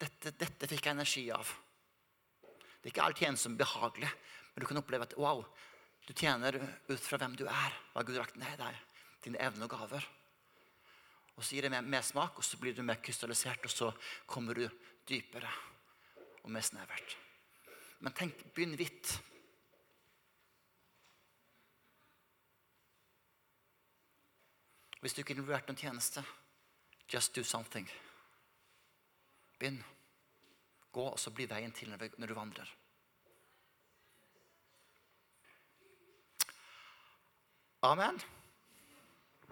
dette, 0.00 0.32
dette 0.40 0.68
fikk 0.70 0.88
jeg 0.88 0.96
energi 0.96 1.24
av. 1.34 1.50
Det 2.78 2.88
er 2.88 2.94
ikke 2.94 3.06
all 3.06 3.16
tjeneste 3.18 3.46
som 3.46 3.56
er 3.56 3.62
behagelig, 3.64 4.10
men 4.54 4.64
du 4.64 4.68
kan 4.70 4.80
oppleve 4.80 5.08
at 5.08 5.16
wow, 5.20 5.42
du 6.08 6.14
tjener 6.16 6.56
ut 6.88 7.02
fra 7.04 7.18
hvem 7.20 7.36
du 7.36 7.44
er. 7.50 7.74
Hva 7.92 8.04
Gud 8.06 8.16
lagt 8.16 8.38
ned 8.40 8.56
deg. 8.60 8.84
Dine 9.26 9.42
evner 9.44 9.68
og 9.68 9.74
gaver. 9.74 10.06
Og 11.36 11.44
så 11.44 11.54
gir 11.54 11.68
det 11.68 11.82
mer 11.84 12.02
smak, 12.02 12.38
og 12.40 12.46
så 12.46 12.58
blir 12.58 12.74
du 12.74 12.80
mer 12.82 12.98
krystallisert, 13.02 13.66
og 13.68 13.70
så 13.70 13.90
kommer 14.26 14.56
du 14.58 14.64
dypere 15.06 15.50
og 16.42 16.50
mer 16.54 16.64
snevert. 16.64 17.14
Men 18.02 18.14
tenk, 18.16 18.40
begynn 18.54 18.74
hvitt. 18.78 19.18
Hvis 25.00 25.14
du 25.14 25.20
ikke 25.22 25.36
er 25.36 25.46
vært 25.46 25.68
noen 25.70 25.78
tjeneste, 25.78 26.24
just 27.12 27.36
do 27.36 27.44
something. 27.44 27.86
Begynn. 29.58 29.82
Gå, 30.92 31.04
og 31.04 31.18
så 31.20 31.30
blir 31.30 31.50
veien 31.50 31.72
til 31.72 31.92
når 31.92 32.26
du 32.26 32.34
vandrer. 32.34 32.74
Amen. 37.86 38.18